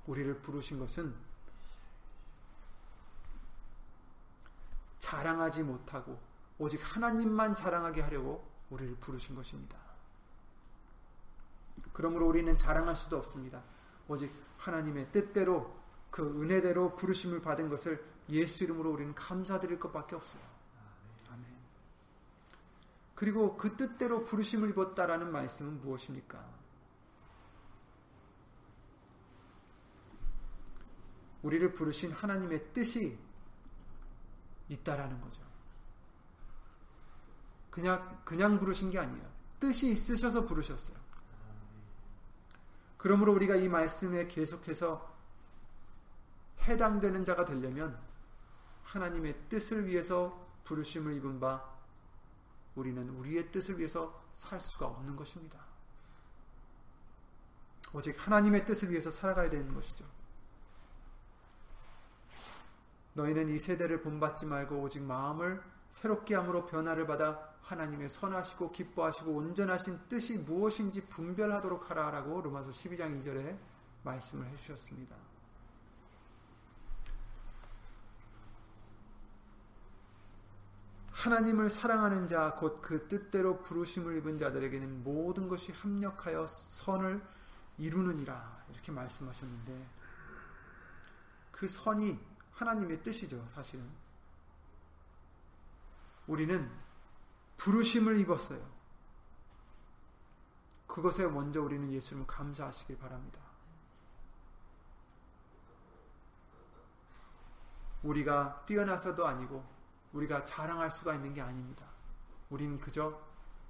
우리를 0.07 0.41
부르신 0.41 0.79
것은 0.79 1.13
자랑하지 4.99 5.63
못하고 5.63 6.19
오직 6.57 6.79
하나님만 6.83 7.55
자랑하게 7.55 8.01
하려고 8.01 8.47
우리를 8.69 8.95
부르신 8.97 9.35
것입니다. 9.35 9.77
그러므로 11.91 12.27
우리는 12.27 12.57
자랑할 12.57 12.95
수도 12.95 13.17
없습니다. 13.17 13.61
오직 14.07 14.31
하나님의 14.57 15.11
뜻대로 15.11 15.75
그 16.09 16.23
은혜대로 16.23 16.95
부르심을 16.95 17.41
받은 17.41 17.69
것을 17.69 18.03
예수 18.29 18.63
이름으로 18.63 18.91
우리는 18.91 19.15
감사드릴 19.15 19.79
것밖에 19.79 20.15
없어요. 20.15 20.43
아멘. 21.29 21.45
그리고 23.15 23.57
그 23.57 23.75
뜻대로 23.75 24.23
부르심을 24.23 24.69
입었다라는 24.69 25.31
말씀은 25.31 25.81
무엇입니까? 25.81 26.60
우리를 31.43 31.73
부르신 31.73 32.11
하나님의 32.11 32.73
뜻이 32.73 33.17
있다라는 34.69 35.19
거죠. 35.21 35.41
그냥 37.69 38.21
그냥 38.23 38.59
부르신 38.59 38.91
게 38.91 38.99
아니에요. 38.99 39.31
뜻이 39.59 39.91
있으셔서 39.91 40.45
부르셨어요. 40.45 40.97
그러므로 42.97 43.33
우리가 43.33 43.55
이 43.55 43.67
말씀에 43.67 44.27
계속해서 44.27 45.11
해당되는 46.61 47.25
자가 47.25 47.45
되려면 47.45 47.99
하나님의 48.83 49.49
뜻을 49.49 49.87
위해서 49.87 50.47
부르심을 50.65 51.13
입은 51.15 51.39
바 51.39 51.67
우리는 52.75 53.09
우리의 53.09 53.51
뜻을 53.51 53.79
위해서 53.79 54.23
살 54.33 54.59
수가 54.59 54.85
없는 54.85 55.15
것입니다. 55.15 55.59
오직 57.93 58.15
하나님의 58.25 58.65
뜻을 58.65 58.89
위해서 58.91 59.11
살아가야 59.11 59.49
되는 59.49 59.73
것이죠. 59.73 60.05
너희는 63.13 63.49
이 63.49 63.59
세대를 63.59 64.01
본받지 64.01 64.45
말고 64.45 64.81
오직 64.81 65.03
마음을 65.03 65.61
새롭게 65.89 66.35
함으로 66.35 66.65
변화를 66.65 67.05
받아 67.05 67.51
하나님의 67.61 68.09
선하시고 68.09 68.71
기뻐하시고 68.71 69.31
온전하신 69.31 69.99
뜻이 70.09 70.37
무엇인지 70.37 71.07
분별하도록 71.07 71.89
하라라고 71.89 72.41
로마서 72.41 72.71
12장 72.71 73.19
2절에 73.19 73.57
말씀을 74.03 74.47
해 74.47 74.55
주셨습니다. 74.55 75.15
하나님을 81.11 81.69
사랑하는 81.69 82.25
자, 82.27 82.55
곧 82.55 82.81
그 82.81 83.07
뜻대로 83.07 83.61
부르심을 83.61 84.17
입은 84.17 84.39
자들에게는 84.39 85.03
모든 85.03 85.47
것이 85.47 85.71
합력하여 85.71 86.47
선을 86.47 87.21
이루느니라. 87.77 88.63
이렇게 88.71 88.91
말씀하셨는데, 88.91 89.87
그 91.51 91.67
선이 91.67 92.19
하나님의 92.61 93.01
뜻이죠, 93.01 93.43
사실은. 93.49 93.89
우리는 96.27 96.71
부르심을 97.57 98.19
입었어요. 98.19 98.63
그것에 100.85 101.25
먼저 101.27 101.61
우리는 101.61 101.91
예수님을 101.91 102.27
감사하시길 102.27 102.99
바랍니다. 102.99 103.41
우리가 108.03 108.63
뛰어나서도 108.65 109.25
아니고 109.25 109.63
우리가 110.13 110.43
자랑할 110.43 110.91
수가 110.91 111.15
있는 111.15 111.33
게 111.33 111.41
아닙니다. 111.41 111.87
우린 112.49 112.79
그저 112.79 113.19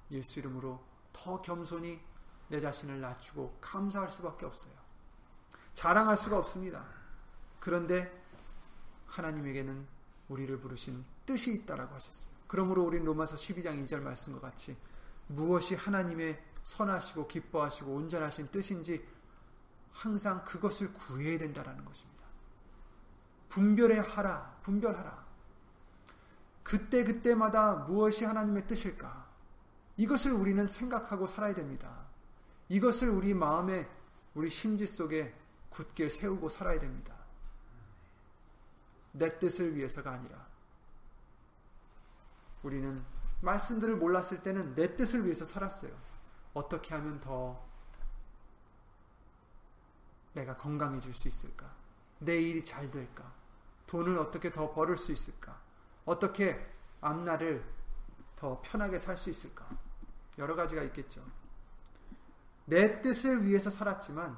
예수 0.10 0.40
이름으로 0.40 0.84
더 1.14 1.42
겸손히 1.42 2.02
내 2.48 2.60
자신을 2.60 3.00
낮추고 3.00 3.58
감사할 3.62 4.10
수밖에 4.10 4.46
없어요. 4.46 4.74
자랑할 5.74 6.18
수가 6.18 6.38
없습니다. 6.38 6.86
그런데 7.60 8.21
하나님에게는 9.12 9.86
우리를 10.30 10.60
부르신 10.60 11.04
뜻이 11.26 11.54
있다라고 11.54 11.96
하셨어요. 11.96 12.32
그러므로 12.48 12.84
우리는 12.84 13.06
로마서 13.06 13.36
12장 13.36 13.84
2절 13.86 14.02
말씀과 14.02 14.40
같이 14.40 14.76
무엇이 15.28 15.76
하나님의 15.76 16.42
선하시고 16.64 17.28
기뻐하시고 17.28 17.94
온전하신 17.94 18.50
뜻인지 18.52 19.06
항상 19.92 20.44
그것을 20.46 20.94
구해야 20.94 21.38
된다라는 21.38 21.84
것입니다. 21.86 22.22
분별해 23.50 24.00
하라, 24.00 24.60
분별하라. 24.64 25.26
그때 26.64 27.04
그때마다 27.04 27.76
무엇이 27.76 28.24
하나님의 28.24 28.68
뜻일까? 28.68 29.30
이것을 29.98 30.32
우리는 30.32 30.68
생각하고 30.68 31.28
살아야 31.28 31.54
됩니다. 31.54 32.06
이것을 32.70 33.10
우리 33.10 33.34
마음에 33.34 33.88
우리 34.34 34.50
심지 34.50 34.88
속에 34.88 35.34
굳게 35.70 36.08
세우고 36.10 36.50
살아야 36.50 36.80
됩니다. 36.80 37.21
내 39.12 39.38
뜻을 39.40 39.76
위해서가 39.76 40.12
아니라 40.12 40.48
우리는 42.64 43.04
말씀들을 43.42 43.96
몰랐을 43.96 44.44
때는 44.44 44.76
내 44.76 44.96
뜻을 44.96 45.26
위해서 45.26 45.46
살았어요. 45.46 45.92
어떻게 46.54 46.94
하면 46.96 47.20
더 47.20 47.66
내가 50.34 50.56
건강해질 50.56 51.14
수 51.14 51.28
있을까? 51.28 51.74
내 52.20 52.40
일이 52.40 52.64
잘 52.64 52.90
될까? 52.92 53.34
돈을 53.88 54.18
어떻게 54.20 54.52
더 54.52 54.72
벌을 54.72 54.96
수 54.98 55.12
있을까? 55.12 55.60
어떻게 56.06 56.66
앞날을 57.02 57.66
더 58.36 58.62
편하게 58.62 59.00
살 59.00 59.18
수 59.18 59.30
있을까? 59.30 59.68
여러 60.38 60.56
가지가 60.56 60.84
있겠죠. 60.84 61.26
내 62.66 63.02
뜻을 63.02 63.44
위해서 63.46 63.70
살았지만 63.70 64.38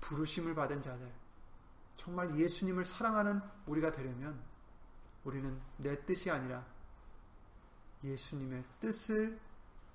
부르심을 0.00 0.54
받은 0.54 0.82
자들 0.82 1.10
정말 1.96 2.36
예수님을 2.38 2.84
사랑하는 2.84 3.40
우리가 3.66 3.92
되려면 3.92 4.40
우리는 5.24 5.60
내 5.78 6.04
뜻이 6.04 6.30
아니라 6.30 6.64
예수님의 8.02 8.64
뜻을 8.80 9.38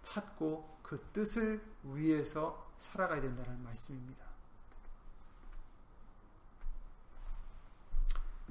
찾고 0.02 0.80
그 0.82 1.00
뜻을 1.14 1.62
위해서 1.84 2.72
살아가야 2.78 3.22
된다는 3.22 3.64
말씀입니다. 3.64 4.30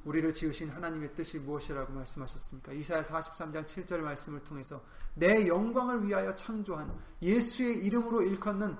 우리를 0.05 0.32
지으신 0.32 0.70
하나님의 0.70 1.14
뜻이 1.14 1.38
무엇이라고 1.38 1.92
말씀하셨습니까? 1.92 2.72
이사야 2.72 3.03
43장 3.03 3.64
7절 3.64 3.99
말씀을 3.99 4.42
통해서 4.44 4.82
내 5.14 5.46
영광을 5.49 6.05
위하여 6.05 6.34
창조한 6.34 6.96
예수의 7.20 7.84
이름으로 7.84 8.22
일컫는 8.22 8.76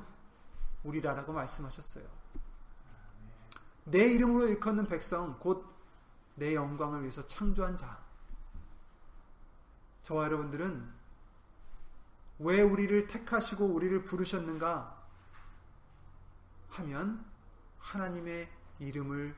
우리라라고 0.85 1.33
말씀하셨어요. 1.33 2.18
내 3.91 4.07
이름으로 4.07 4.49
일컫는 4.49 4.87
백성 4.87 5.39
곧 5.39 5.79
내 6.39 6.55
영광을 6.55 7.01
위해서 7.01 7.27
창조한 7.27 7.77
자. 7.77 7.99
저와 10.03 10.25
여러분들은 10.25 10.89
왜 12.39 12.63
우리를 12.63 13.09
택하시고 13.09 13.67
우리를 13.67 14.05
부르셨는가 14.05 14.97
하면 16.71 17.25
하나님의 17.81 18.49
이름을 18.79 19.35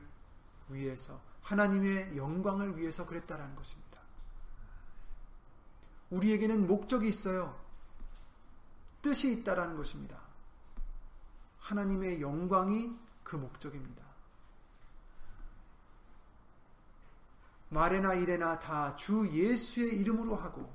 위해서 0.69 1.19
하나님의 1.41 2.15
영광을 2.15 2.77
위해서 2.77 3.05
그랬다라는 3.05 3.55
것입니다. 3.55 3.99
우리에게는 6.11 6.67
목적이 6.67 7.09
있어요. 7.09 7.59
뜻이 9.01 9.31
있다라는 9.31 9.75
것입니다. 9.75 10.19
하나님의 11.57 12.21
영광이 12.21 12.95
그 13.23 13.35
목적입니다. 13.35 14.00
말에나 17.71 18.13
일에나 18.15 18.59
다 18.59 18.95
주 18.95 19.27
예수의 19.31 19.97
이름으로 19.99 20.35
하고 20.35 20.71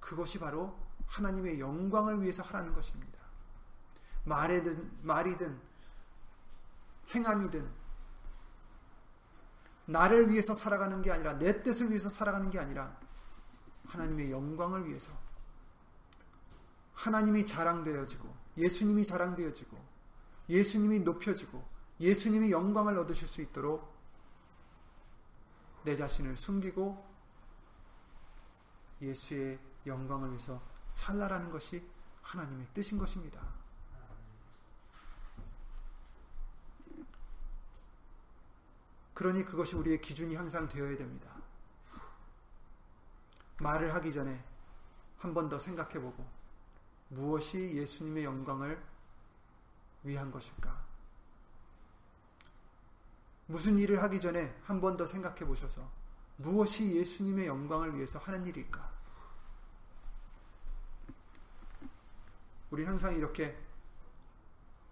그것이 0.00 0.38
바로 0.38 0.76
하나님의 1.06 1.60
영광을 1.60 2.20
위해서 2.22 2.42
하라는 2.42 2.72
것입니다. 2.72 3.18
말이든 4.24 4.98
말이든 5.02 5.60
행함이든 7.14 7.70
나를 9.86 10.30
위해서 10.30 10.54
살아가는 10.54 11.00
게 11.02 11.10
아니라 11.12 11.34
내 11.34 11.62
뜻을 11.62 11.90
위해서 11.90 12.08
살아가는 12.08 12.50
게 12.50 12.58
아니라 12.58 12.96
하나님의 13.86 14.30
영광을 14.30 14.86
위해서 14.86 15.12
하나님이 16.94 17.46
자랑되어지고 17.46 18.34
예수님이 18.56 19.04
자랑되어지고 19.04 19.76
예수님이 20.48 21.00
높여지고 21.00 21.62
예수님이 22.00 22.50
영광을 22.50 22.98
얻으실 22.98 23.28
수 23.28 23.42
있도록 23.42 23.97
내 25.84 25.96
자신을 25.96 26.36
숨기고 26.36 27.06
예수의 29.00 29.58
영광을 29.86 30.30
위해서 30.30 30.60
살라라는 30.88 31.50
것이 31.50 31.86
하나님의 32.22 32.66
뜻인 32.74 32.98
것입니다. 32.98 33.40
그러니 39.14 39.44
그것이 39.44 39.76
우리의 39.76 40.00
기준이 40.00 40.34
항상 40.34 40.68
되어야 40.68 40.96
됩니다. 40.96 41.34
말을 43.60 43.92
하기 43.94 44.12
전에 44.12 44.44
한 45.18 45.34
번 45.34 45.48
더 45.48 45.58
생각해 45.58 46.00
보고 46.00 46.24
무엇이 47.08 47.74
예수님의 47.76 48.24
영광을 48.24 48.80
위한 50.04 50.30
것일까? 50.30 50.87
무슨 53.48 53.78
일을 53.78 54.02
하기 54.02 54.20
전에 54.20 54.54
한 54.64 54.80
번 54.80 54.96
더 54.96 55.06
생각해 55.06 55.40
보셔서 55.46 55.90
무엇이 56.36 56.96
예수님의 56.96 57.46
영광을 57.46 57.96
위해서 57.96 58.18
하는 58.18 58.46
일일까? 58.46 58.98
우리 62.70 62.84
항상 62.84 63.16
이렇게 63.16 63.58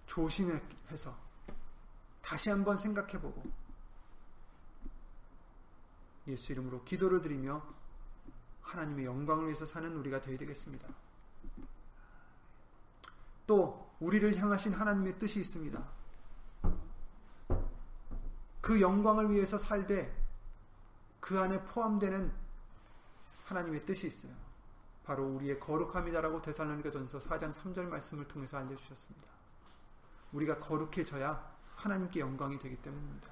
조심해서 0.06 1.16
다시 2.22 2.50
한번 2.50 2.78
생각해 2.78 3.20
보고 3.20 3.42
예수 6.26 6.52
이름으로 6.52 6.82
기도를 6.84 7.20
드리며 7.22 7.62
하나님의 8.62 9.04
영광을 9.04 9.44
위해서 9.44 9.64
사는 9.66 9.94
우리가 9.96 10.20
되어야 10.20 10.38
되겠습니다. 10.38 10.88
또 13.46 13.94
우리를 14.00 14.34
향하신 14.36 14.72
하나님의 14.72 15.18
뜻이 15.18 15.40
있습니다. 15.40 15.95
그 18.66 18.80
영광을 18.80 19.30
위해서 19.30 19.58
살되 19.58 20.12
그 21.20 21.38
안에 21.38 21.62
포함되는 21.66 22.32
하나님의 23.44 23.86
뜻이 23.86 24.08
있어요. 24.08 24.32
바로 25.04 25.24
우리의 25.24 25.60
거룩함이다라고 25.60 26.42
대살로니가 26.42 26.90
전서 26.90 27.20
4장 27.20 27.52
3절 27.52 27.84
말씀을 27.84 28.26
통해서 28.26 28.56
알려주셨습니다. 28.56 29.28
우리가 30.32 30.58
거룩해져야 30.58 31.48
하나님께 31.76 32.18
영광이 32.18 32.58
되기 32.58 32.74
때문입니다. 32.82 33.28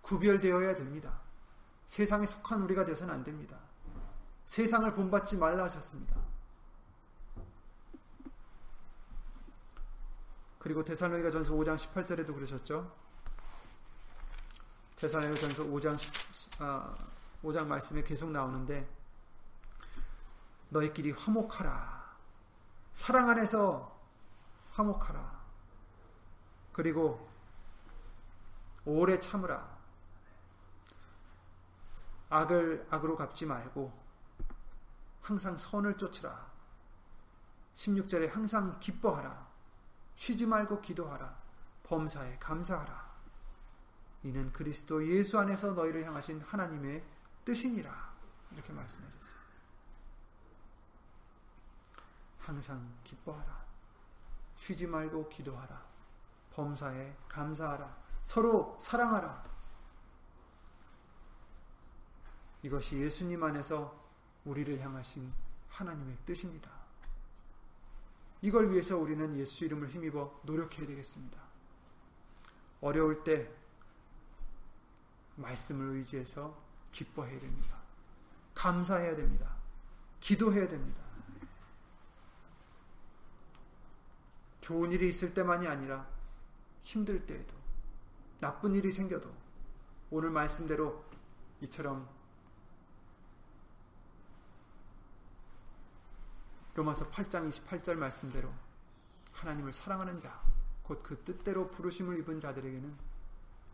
구별되어야 0.00 0.76
됩니다. 0.76 1.20
세상에 1.84 2.24
속한 2.24 2.62
우리가 2.62 2.86
되어서는 2.86 3.12
안 3.12 3.22
됩니다. 3.22 3.58
세상을 4.46 4.94
본받지 4.94 5.36
말라 5.36 5.64
하셨습니다. 5.64 6.16
그리고 10.58 10.82
데살로니가 10.82 11.30
전서 11.32 11.52
5장 11.52 11.76
18절에도 11.76 12.34
그러셨죠. 12.34 13.07
데살로니가 14.98 15.40
전서 15.40 15.62
5장, 15.64 15.96
아, 16.60 16.92
5장 17.44 17.66
말씀에 17.66 18.02
계속 18.02 18.30
나오는데 18.30 18.88
너희끼리 20.70 21.12
화목하라. 21.12 22.16
사랑 22.92 23.28
안에서 23.28 23.96
화목하라. 24.72 25.38
그리고 26.72 27.28
오래 28.84 29.20
참으라. 29.20 29.78
악을 32.30 32.88
악으로 32.90 33.16
갚지 33.16 33.46
말고 33.46 33.92
항상 35.22 35.56
선을 35.56 35.96
쫓으라. 35.96 36.48
16절에 37.76 38.30
항상 38.30 38.80
기뻐하라. 38.80 39.46
쉬지 40.16 40.44
말고 40.44 40.80
기도하라. 40.80 41.36
범사에 41.84 42.38
감사하라. 42.38 43.07
이는 44.22 44.52
그리스도 44.52 45.06
예수 45.06 45.38
안에서 45.38 45.72
너희를 45.72 46.04
향하신 46.04 46.40
하나님의 46.42 47.04
뜻이니라. 47.44 48.12
이렇게 48.52 48.72
말씀하셨어요. 48.72 49.38
항상 52.40 52.92
기뻐하라. 53.04 53.64
쉬지 54.56 54.86
말고 54.86 55.28
기도하라. 55.28 55.86
범사에 56.52 57.16
감사하라. 57.28 57.96
서로 58.24 58.76
사랑하라. 58.80 59.46
이것이 62.62 63.00
예수님 63.00 63.42
안에서 63.42 64.04
우리를 64.44 64.80
향하신 64.80 65.32
하나님의 65.68 66.16
뜻입니다. 66.26 66.72
이걸 68.40 68.70
위해서 68.70 68.96
우리는 68.96 69.36
예수 69.36 69.64
이름을 69.64 69.88
힘입어 69.88 70.40
노력해야 70.44 70.86
되겠습니다. 70.86 71.38
어려울 72.80 73.24
때 73.24 73.52
말씀을 75.38 75.96
의지해서 75.96 76.56
기뻐해야 76.92 77.38
됩니다. 77.40 77.78
감사해야 78.54 79.16
됩니다. 79.16 79.54
기도해야 80.20 80.68
됩니다. 80.68 81.00
좋은 84.60 84.92
일이 84.92 85.08
있을 85.08 85.32
때만이 85.32 85.66
아니라 85.66 86.06
힘들 86.82 87.24
때에도 87.24 87.54
나쁜 88.40 88.74
일이 88.74 88.92
생겨도 88.92 89.32
오늘 90.10 90.30
말씀대로 90.30 91.04
이처럼 91.62 92.08
로마서 96.74 97.10
8장 97.10 97.48
28절 97.48 97.94
말씀대로 97.94 98.52
하나님을 99.32 99.72
사랑하는 99.72 100.20
자, 100.20 100.40
곧 100.82 101.02
그 101.02 101.22
뜻대로 101.24 101.70
부르심을 101.70 102.18
입은 102.18 102.40
자들에게는 102.40 102.96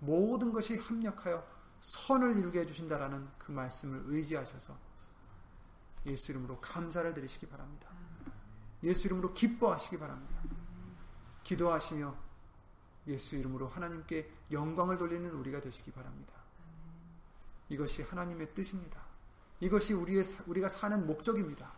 모든 0.01 0.53
것이 0.53 0.77
합력하여 0.77 1.54
선을 1.85 2.39
이루게 2.39 2.61
해주신다라는 2.61 3.29
그 3.39 3.53
말씀을 3.53 4.05
의지하셔서 4.07 4.75
예수 6.07 6.33
이름으로 6.33 6.59
감사를 6.59 7.13
드리시기 7.13 7.47
바랍니다. 7.47 7.91
예수 8.83 9.07
이름으로 9.07 9.35
기뻐하시기 9.35 9.99
바랍니다. 9.99 10.43
기도하시며 11.43 12.17
예수 13.09 13.37
이름으로 13.37 13.69
하나님께 13.69 14.31
영광을 14.51 14.97
돌리는 14.97 15.31
우리가 15.31 15.61
되시기 15.61 15.91
바랍니다. 15.93 16.33
이것이 17.69 18.03
하나님의 18.03 18.55
뜻입니다. 18.55 19.03
이것이 19.61 19.93
우리의, 19.93 20.25
우리가 20.47 20.71
사는 20.71 21.07
목적입니다. 21.07 21.71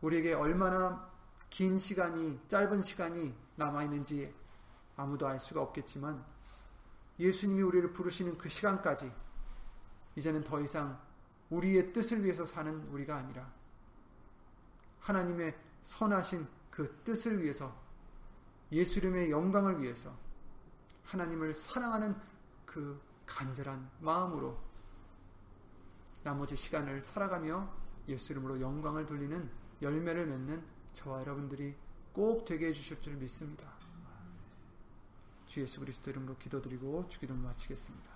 우리에게 0.00 0.34
얼마나 0.34 1.10
긴 1.50 1.76
시간이, 1.76 2.38
짧은 2.46 2.82
시간이 2.82 3.34
남아있는지 3.56 4.32
아무도 4.96 5.26
알 5.26 5.40
수가 5.40 5.60
없겠지만 5.60 6.24
예수님이 7.20 7.62
우리를 7.62 7.92
부르시는 7.92 8.38
그 8.38 8.48
시간까지 8.48 9.12
이제는 10.16 10.42
더 10.42 10.60
이상 10.60 10.98
우리의 11.50 11.92
뜻을 11.92 12.24
위해서 12.24 12.44
사는 12.46 12.82
우리가 12.88 13.16
아니라 13.16 13.52
하나님의 15.00 15.56
선하신 15.82 16.46
그 16.70 17.00
뜻을 17.04 17.42
위해서 17.42 17.74
예수 18.72 18.98
이름의 19.00 19.30
영광을 19.30 19.82
위해서 19.82 20.16
하나님을 21.04 21.54
사랑하는 21.54 22.16
그 22.64 23.00
간절한 23.26 23.90
마음으로 24.00 24.58
나머지 26.22 26.56
시간을 26.56 27.02
살아가며 27.02 27.70
예수 28.08 28.32
이름으로 28.32 28.60
영광을 28.60 29.06
돌리는 29.06 29.50
열매를 29.82 30.26
맺는 30.26 30.64
저와 30.94 31.20
여러분들이 31.20 31.74
꼭 32.12 32.44
되게 32.44 32.68
해주실 32.68 33.00
줄 33.00 33.14
믿습니다. 33.16 33.79
주 35.50 35.60
예수 35.60 35.80
그리스도 35.80 36.12
이름으로 36.12 36.36
기도드리고 36.38 37.08
주기도 37.08 37.34
마치겠습니다. 37.34 38.08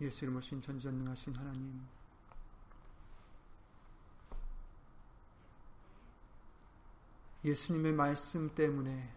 예수 0.00 0.24
이름으로 0.24 0.40
신천지전능하신 0.40 1.36
하나님 1.36 1.86
예수님의 7.44 7.92
말씀 7.92 8.52
때문에 8.56 9.14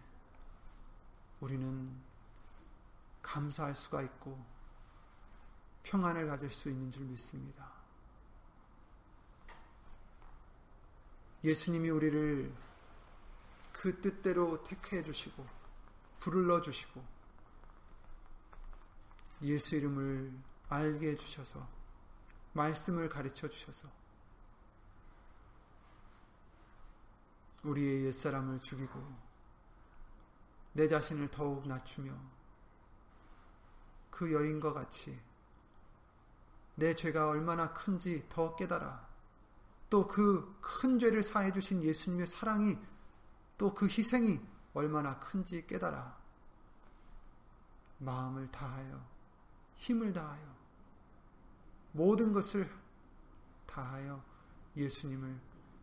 우리는 1.40 2.00
감사할 3.22 3.74
수가 3.74 4.02
있고 4.02 4.40
평안을 5.82 6.28
가질 6.28 6.48
수 6.48 6.70
있는 6.70 6.92
줄 6.92 7.06
믿습니다. 7.06 7.75
예수님이 11.44 11.90
우리를 11.90 12.52
그 13.72 14.00
뜻대로 14.00 14.62
택해 14.64 15.02
주시고 15.02 15.46
불러 16.20 16.60
주시고 16.60 17.04
예수 19.42 19.76
이름을 19.76 20.32
알게 20.68 21.10
해 21.10 21.16
주셔서 21.16 21.68
말씀을 22.54 23.08
가르쳐 23.08 23.48
주셔서 23.48 23.88
우리의 27.62 28.06
옛사람을 28.06 28.60
죽이고 28.60 29.26
내 30.72 30.88
자신을 30.88 31.30
더욱 31.30 31.66
낮추며 31.66 32.12
그 34.10 34.32
여인과 34.32 34.72
같이 34.72 35.18
내 36.74 36.94
죄가 36.94 37.28
얼마나 37.28 37.72
큰지 37.72 38.26
더 38.28 38.54
깨달아 38.56 39.06
또 39.88 40.06
그 40.06 40.56
큰 40.60 40.98
죄를 40.98 41.22
사해 41.22 41.52
주신 41.52 41.82
예수님의 41.82 42.26
사랑이 42.26 42.78
또 43.58 43.72
그 43.74 43.86
희생이 43.86 44.40
얼마나 44.74 45.18
큰지 45.18 45.66
깨달아 45.66 46.16
마음을 47.98 48.50
다하여 48.50 49.02
힘을 49.76 50.12
다하여 50.12 50.56
모든 51.92 52.32
것을 52.32 52.70
다하여 53.66 54.22
예수님을 54.76 55.38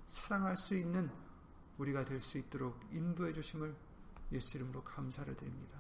사랑할 0.08 0.56
수 0.58 0.76
있는 0.76 1.10
우리가 1.78 2.06
될 2.06 2.20
수 2.20 2.38
있도록 2.38 2.80
인도해 2.92 3.34
주심을 3.34 3.76
예수 4.32 4.58
이름으로 4.58 4.84
감사를 4.84 5.36
드립니다. 5.36 5.80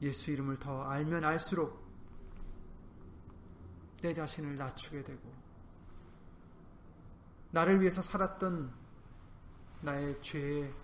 예수 0.00 0.30
이름을 0.30 0.58
더 0.58 0.84
알면 0.84 1.24
알수록 1.24 1.87
내 4.00 4.14
자신을 4.14 4.56
낮추게 4.56 5.02
되고 5.02 5.32
나를 7.50 7.80
위해서 7.80 8.02
살았던 8.02 8.72
나의 9.80 10.20
죄의 10.22 10.74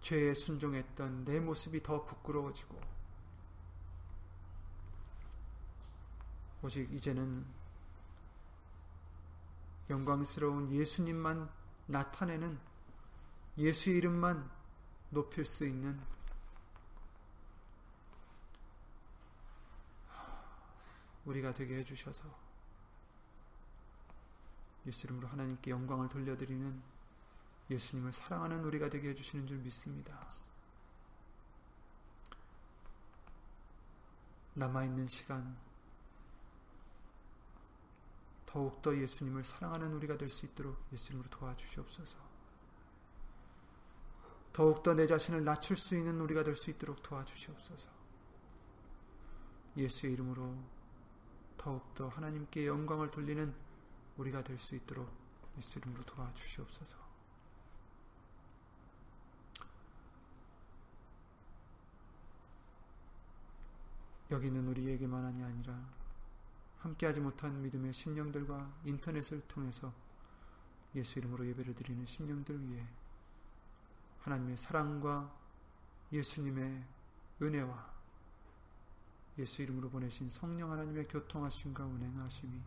죄에 0.00 0.32
순종했던 0.32 1.26
내 1.26 1.38
모습이 1.38 1.82
더 1.82 2.02
부끄러워지고 2.06 2.80
오직 6.62 6.90
이제는 6.94 7.44
영광스러운 9.90 10.72
예수님만 10.72 11.50
나타내는 11.86 12.58
예수 13.58 13.90
이름만 13.90 14.50
높일 15.10 15.44
수 15.44 15.66
있는 15.66 16.00
우리가 21.24 21.52
되게 21.52 21.76
해주셔서 21.78 22.24
예수 24.86 25.06
이름으로 25.06 25.28
하나님께 25.28 25.70
영광을 25.70 26.08
돌려드리는 26.08 26.82
예수님을 27.70 28.12
사랑하는 28.12 28.64
우리가 28.64 28.88
되게 28.88 29.10
해주시는 29.10 29.46
줄 29.46 29.58
믿습니다. 29.58 30.26
남아있는 34.54 35.06
시간, 35.06 35.56
더욱더 38.46 38.96
예수님을 38.96 39.44
사랑하는 39.44 39.92
우리가 39.92 40.16
될 40.16 40.30
수 40.30 40.46
있도록 40.46 40.82
예수님으로 40.92 41.28
도와주시옵소서. 41.30 42.27
더욱더 44.58 44.92
내 44.92 45.06
자신을 45.06 45.44
낮출 45.44 45.76
수 45.76 45.94
있는 45.94 46.20
우리가 46.20 46.42
될 46.42 46.56
수 46.56 46.68
있도록 46.70 47.00
도와주시옵소서. 47.04 47.88
예수의 49.76 50.14
이름으로 50.14 50.52
더욱더 51.56 52.08
하나님께 52.08 52.66
영광을 52.66 53.08
돌리는 53.08 53.54
우리가 54.16 54.42
될 54.42 54.58
수 54.58 54.74
있도록 54.74 55.08
예수 55.58 55.78
이름으로 55.78 56.04
도와주시옵소서. 56.04 56.98
여기는 64.32 64.66
우리에게만이 64.66 65.44
아니라 65.44 65.88
함께하지 66.78 67.20
못한 67.20 67.62
믿음의 67.62 67.92
심령들과 67.92 68.80
인터넷을 68.86 69.40
통해서 69.42 69.94
예수 70.96 71.20
이름으로 71.20 71.46
예배를 71.46 71.76
드리는 71.76 72.04
심령들 72.04 72.68
위해 72.68 72.84
하나님의 74.20 74.56
사랑과 74.56 75.32
예수님의 76.12 76.84
은혜와 77.40 77.98
예수 79.38 79.62
이름으로 79.62 79.88
보내신 79.90 80.28
성령 80.28 80.72
하나님의 80.72 81.06
교통하심과 81.08 81.84
운행하심이 81.84 82.60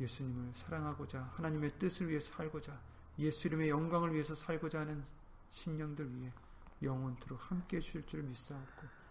예수님을 0.00 0.52
사랑하고자 0.54 1.22
하나님의 1.36 1.78
뜻을 1.78 2.08
위해 2.08 2.18
살고자 2.18 2.80
예수 3.18 3.46
이름의 3.46 3.68
영광을 3.68 4.12
위해서 4.12 4.34
살고자 4.34 4.80
하는 4.80 5.04
심령들 5.50 6.12
위해 6.16 6.32
영원토록 6.82 7.50
함께 7.50 7.76
해주실 7.76 8.06
줄 8.06 8.22
믿사옵고 8.24 9.02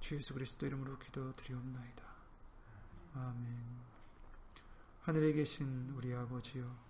주 0.00 0.16
예수 0.16 0.34
그리스도 0.34 0.66
이름으로 0.66 0.98
기도드리옵나이다. 0.98 2.02
아멘 3.14 3.80
하늘에 5.02 5.32
계신 5.32 5.92
우리 5.96 6.14
아버지여 6.14 6.89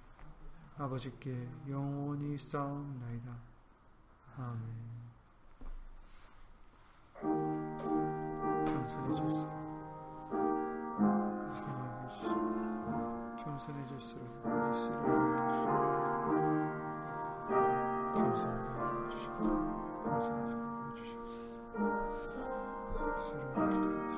아버지께 0.81 1.47
영원히 1.69 2.35
싸움나이다. 2.35 3.37
아멘. 4.35 4.63
겸손해질수록 8.65 9.47
사랑해 11.51 12.09
주시고 12.09 12.33
겸손해질수록 13.43 14.25
예수를 14.71 14.97
주시고 15.51 15.69
겸손하게 18.15 19.05
해주시고 19.05 19.37
겸손하게 20.03 20.51
해주시옵소서 20.89 21.45
예수를 23.17 23.41
기도드립니다. 23.53 24.10